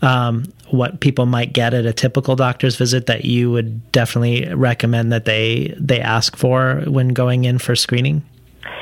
um, 0.01 0.45
what 0.69 0.99
people 0.99 1.25
might 1.25 1.53
get 1.53 1.73
at 1.73 1.85
a 1.85 1.93
typical 1.93 2.35
doctor's 2.35 2.75
visit 2.75 3.05
that 3.05 3.25
you 3.25 3.51
would 3.51 3.91
definitely 3.91 4.53
recommend 4.53 5.11
that 5.11 5.25
they 5.25 5.75
they 5.77 5.99
ask 5.99 6.35
for 6.35 6.83
when 6.87 7.09
going 7.09 7.45
in 7.45 7.59
for 7.59 7.75
screening? 7.75 8.23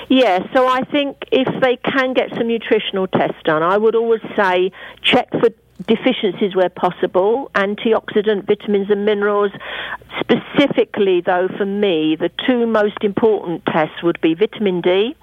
Yeah, 0.09 0.45
so 0.53 0.67
I 0.67 0.81
think 0.83 1.17
if 1.31 1.47
they 1.61 1.77
can 1.77 2.13
get 2.13 2.29
some 2.35 2.47
nutritional 2.47 3.07
tests 3.07 3.37
done, 3.45 3.63
I 3.63 3.77
would 3.77 3.95
always 3.95 4.21
say 4.35 4.71
check 5.01 5.29
for 5.31 5.49
deficiencies 5.87 6.55
where 6.55 6.69
possible, 6.69 7.51
antioxidant 7.55 8.45
vitamins 8.45 8.89
and 8.89 9.05
minerals. 9.05 9.51
Specifically, 10.19 11.21
though, 11.21 11.47
for 11.57 11.65
me, 11.65 12.15
the 12.15 12.29
two 12.45 12.65
most 12.65 13.03
important 13.03 13.65
tests 13.65 14.03
would 14.03 14.19
be 14.21 14.33
vitamin 14.33 14.81
D 14.81 15.15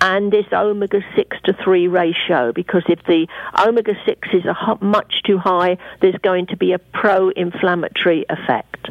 and 0.00 0.30
this 0.32 0.46
omega 0.52 1.00
6 1.14 1.36
to 1.44 1.52
3 1.52 1.88
ratio, 1.88 2.52
because 2.52 2.82
if 2.88 3.02
the 3.04 3.26
omega 3.66 3.94
6 4.04 4.28
is 4.32 4.44
much 4.80 5.22
too 5.24 5.38
high, 5.38 5.78
there's 6.00 6.16
going 6.22 6.46
to 6.46 6.56
be 6.56 6.72
a 6.72 6.78
pro 6.78 7.30
inflammatory 7.30 8.24
effect. 8.28 8.90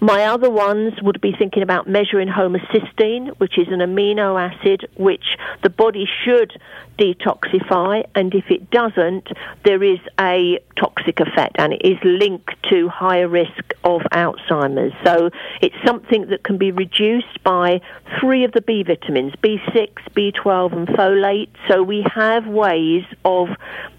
My 0.00 0.26
other 0.26 0.50
ones 0.50 0.94
would 1.02 1.20
be 1.20 1.32
thinking 1.32 1.62
about 1.62 1.88
measuring 1.88 2.28
homocysteine, 2.28 3.28
which 3.38 3.58
is 3.58 3.68
an 3.68 3.80
amino 3.80 4.40
acid 4.40 4.88
which 4.96 5.36
the 5.62 5.70
body 5.70 6.08
should 6.24 6.52
detoxify, 6.98 8.06
and 8.14 8.34
if 8.34 8.50
it 8.50 8.70
doesn't, 8.70 9.28
there 9.64 9.82
is 9.82 9.98
a 10.18 10.53
toxic 10.76 11.20
effect 11.20 11.56
and 11.58 11.72
it 11.72 11.82
is 11.84 11.98
linked 12.04 12.50
to 12.70 12.88
higher 12.88 13.28
risk 13.28 13.72
of 13.84 14.00
Alzheimer's. 14.12 14.92
So 15.04 15.30
it's 15.60 15.74
something 15.84 16.26
that 16.28 16.44
can 16.44 16.58
be 16.58 16.70
reduced 16.70 17.42
by 17.42 17.80
three 18.20 18.44
of 18.44 18.52
the 18.52 18.60
B 18.60 18.82
vitamins 18.82 19.34
B6, 19.42 19.88
B12, 20.16 20.72
and 20.72 20.88
folate. 20.88 21.50
So 21.68 21.82
we 21.82 22.04
have 22.14 22.46
ways 22.46 23.04
of 23.24 23.48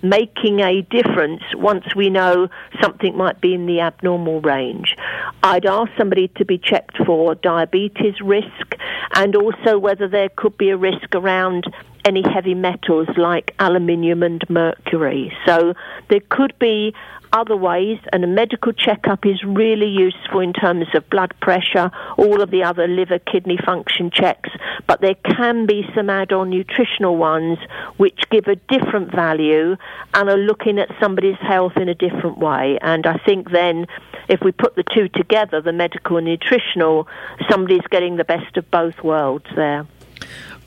making 0.02 0.60
a 0.60 0.82
difference 0.82 1.44
once 1.56 1.96
we 1.96 2.10
know 2.10 2.48
something 2.82 3.16
might 3.16 3.42
be 3.42 3.54
in 3.54 3.66
the 3.66 3.82
abnormal 3.82 4.42
range. 4.42 4.96
I'd 5.44 5.66
ask 5.66 5.92
somebody 5.98 6.28
to 6.38 6.46
be 6.46 6.58
checked 6.58 6.98
for 7.06 7.36
diabetes 7.36 8.20
risk 8.22 8.76
and 9.14 9.36
also 9.36 9.78
whether 9.78 10.08
there 10.08 10.30
could 10.36 10.58
be 10.58 10.70
a 10.70 10.78
risk 10.78 11.14
around 11.14 11.66
any 12.06 12.22
heavy 12.22 12.54
metals 12.54 13.08
like 13.18 13.54
aluminium 13.60 14.24
and 14.24 14.48
mercury. 14.50 15.36
So 15.46 15.74
there 16.10 16.22
could 16.30 16.58
be 16.60 16.94
other 17.34 17.58
ways, 17.58 18.00
and 18.14 18.24
a 18.24 18.28
medical 18.28 18.72
checkup 18.72 19.26
is 19.26 19.44
really 19.44 19.90
useful 19.90 20.40
in 20.40 20.54
terms 20.54 20.88
of 20.94 21.10
blood 21.10 21.34
pressure, 21.42 21.92
all 22.18 22.42
of 22.42 22.50
the 22.50 22.64
other 22.64 22.88
liver, 22.88 23.20
kidney 23.20 23.58
function 23.66 24.10
checks, 24.10 24.50
but 24.88 25.02
there 25.02 25.16
can 25.16 25.66
be 25.66 25.84
some 25.94 26.10
add 26.10 26.32
on 26.32 26.50
nutritional 26.50 27.18
ones 27.18 27.58
which 27.98 28.22
give 28.30 28.48
a 28.48 28.56
different 28.56 29.12
value 29.12 29.76
and 30.14 30.30
are 30.30 30.38
looking 30.38 30.80
at 30.80 30.90
somebody's 31.00 31.40
health 31.42 31.76
in 31.76 31.90
a 31.90 31.96
different 31.96 32.38
way. 32.38 32.78
And 32.82 33.06
I 33.06 33.18
think 33.26 33.52
then 33.52 33.88
if 34.30 34.40
we 34.42 34.54
put 34.54 34.76
the 34.76 34.84
two 34.84 35.10
together, 35.10 35.60
the 35.60 35.74
medical 35.74 36.16
and 36.16 36.26
nutritional, 36.26 37.08
somebody's 37.50 37.86
getting 37.90 38.16
the 38.16 38.24
best 38.24 38.56
of 38.56 38.70
both 38.72 39.04
worlds 39.04 39.48
there. 39.56 39.86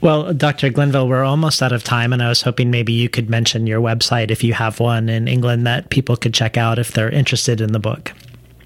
Well, 0.01 0.33
Dr. 0.33 0.71
Glenville, 0.71 1.09
we're 1.09 1.25
almost 1.25 1.61
out 1.61 1.73
of 1.73 1.83
time, 1.83 2.13
and 2.13 2.23
I 2.23 2.29
was 2.29 2.43
hoping 2.43 2.71
maybe 2.71 2.93
you 2.93 3.09
could 3.09 3.29
mention 3.29 3.67
your 3.67 3.81
website 3.81 4.31
if 4.31 4.45
you 4.45 4.53
have 4.53 4.79
one 4.79 5.09
in 5.09 5.27
England 5.27 5.67
that 5.67 5.91
people 5.91 6.17
could 6.17 6.33
check 6.33 6.57
out 6.57 6.79
if 6.79 6.93
they're 6.93 7.11
interested 7.11 7.61
in 7.61 7.73
the 7.73 7.81
book. 7.81 8.13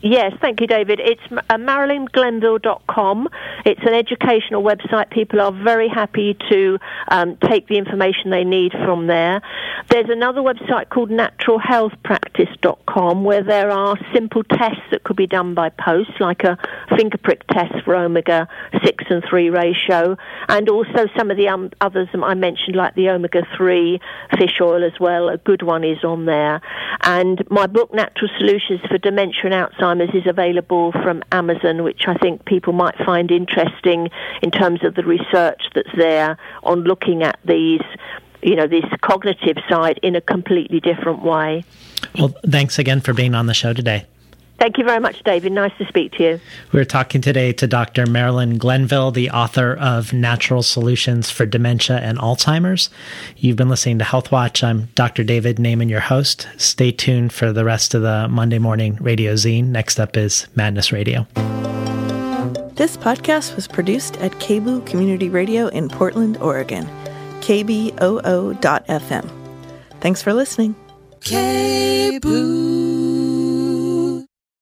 Yes, 0.02 0.32
thank 0.40 0.60
you, 0.60 0.66
David. 0.66 1.00
It's 1.00 1.22
uh, 1.30 1.40
marilynglenville.com. 1.54 3.28
It's 3.64 3.80
an 3.82 3.94
educational 3.94 4.64
website. 4.64 5.10
People 5.10 5.40
are 5.40 5.52
very 5.52 5.88
happy 5.88 6.36
to 6.50 6.80
um, 7.06 7.36
take 7.36 7.68
the 7.68 7.78
information 7.78 8.30
they 8.30 8.42
need 8.42 8.72
from 8.72 9.06
there. 9.06 9.40
There's 9.90 10.10
another 10.10 10.40
website 10.40 10.88
called 10.88 11.10
naturalhealthpractice.com 11.10 13.22
where 13.22 13.44
there 13.44 13.70
are 13.70 13.96
simple 14.12 14.42
tests 14.42 14.82
that 14.90 15.04
could 15.04 15.14
be 15.16 15.28
done 15.28 15.54
by 15.54 15.68
post, 15.68 16.10
like 16.18 16.42
a 16.42 16.58
finger 16.96 17.18
prick 17.18 17.46
test 17.46 17.72
for 17.84 17.94
omega 17.94 18.48
6 18.84 19.04
and 19.08 19.22
3 19.30 19.50
ratio, 19.50 20.16
and 20.48 20.68
also 20.68 21.06
some 21.16 21.30
of 21.30 21.36
the 21.36 21.46
um, 21.46 21.70
others 21.80 22.08
I 22.12 22.34
mentioned, 22.34 22.74
like 22.74 22.96
the 22.96 23.08
omega 23.08 23.46
3 23.56 24.00
fish 24.36 24.60
oil 24.60 24.82
as 24.82 24.98
well. 24.98 25.28
A 25.28 25.36
good 25.36 25.62
one 25.62 25.84
is 25.84 26.02
on 26.02 26.24
there. 26.24 26.60
And 27.02 27.48
my 27.50 27.68
book, 27.68 27.94
Natural 27.94 28.28
Solutions 28.38 28.80
for 28.88 28.98
Dementia 28.98 29.44
and 29.44 29.54
Alzheimer's 29.54 29.91
Alzheimer's 29.92 30.14
is 30.14 30.26
available 30.26 30.92
from 30.92 31.22
Amazon, 31.32 31.82
which 31.82 32.02
I 32.06 32.14
think 32.14 32.44
people 32.44 32.72
might 32.72 32.96
find 33.04 33.30
interesting 33.30 34.08
in 34.42 34.50
terms 34.50 34.84
of 34.84 34.94
the 34.94 35.04
research 35.04 35.62
that's 35.74 35.94
there 35.96 36.36
on 36.62 36.82
looking 36.82 37.22
at 37.22 37.38
these 37.44 37.82
you 38.44 38.56
know, 38.56 38.66
this 38.66 38.84
cognitive 39.02 39.56
side 39.68 40.00
in 40.02 40.16
a 40.16 40.20
completely 40.20 40.80
different 40.80 41.22
way. 41.22 41.62
Well, 42.18 42.34
thanks 42.44 42.76
again 42.76 43.00
for 43.00 43.14
being 43.14 43.36
on 43.36 43.46
the 43.46 43.54
show 43.54 43.72
today. 43.72 44.04
Thank 44.62 44.78
you 44.78 44.84
very 44.84 45.00
much, 45.00 45.24
David. 45.24 45.50
Nice 45.50 45.76
to 45.78 45.86
speak 45.86 46.12
to 46.12 46.22
you. 46.22 46.40
We're 46.70 46.84
talking 46.84 47.20
today 47.20 47.52
to 47.54 47.66
Dr. 47.66 48.06
Marilyn 48.06 48.58
Glenville, 48.58 49.10
the 49.10 49.28
author 49.30 49.74
of 49.74 50.12
Natural 50.12 50.62
Solutions 50.62 51.32
for 51.32 51.44
Dementia 51.44 51.96
and 51.98 52.16
Alzheimer's. 52.16 52.88
You've 53.36 53.56
been 53.56 53.68
listening 53.68 53.98
to 53.98 54.04
Health 54.04 54.30
Watch. 54.30 54.62
I'm 54.62 54.84
Dr. 54.94 55.24
David 55.24 55.56
Naiman, 55.56 55.90
your 55.90 55.98
host. 55.98 56.46
Stay 56.58 56.92
tuned 56.92 57.32
for 57.32 57.52
the 57.52 57.64
rest 57.64 57.92
of 57.92 58.02
the 58.02 58.28
Monday 58.28 58.60
morning 58.60 58.98
radio 59.00 59.34
zine. 59.34 59.64
Next 59.64 59.98
up 59.98 60.16
is 60.16 60.46
Madness 60.54 60.92
Radio. 60.92 61.26
This 62.76 62.96
podcast 62.96 63.56
was 63.56 63.66
produced 63.66 64.16
at 64.18 64.30
KBOO 64.34 64.86
Community 64.86 65.28
Radio 65.28 65.66
in 65.66 65.88
Portland, 65.88 66.36
Oregon. 66.36 66.86
KBOO.FM. 67.40 69.28
Thanks 70.00 70.22
for 70.22 70.32
listening. 70.32 70.76
KBOO. 71.22 73.11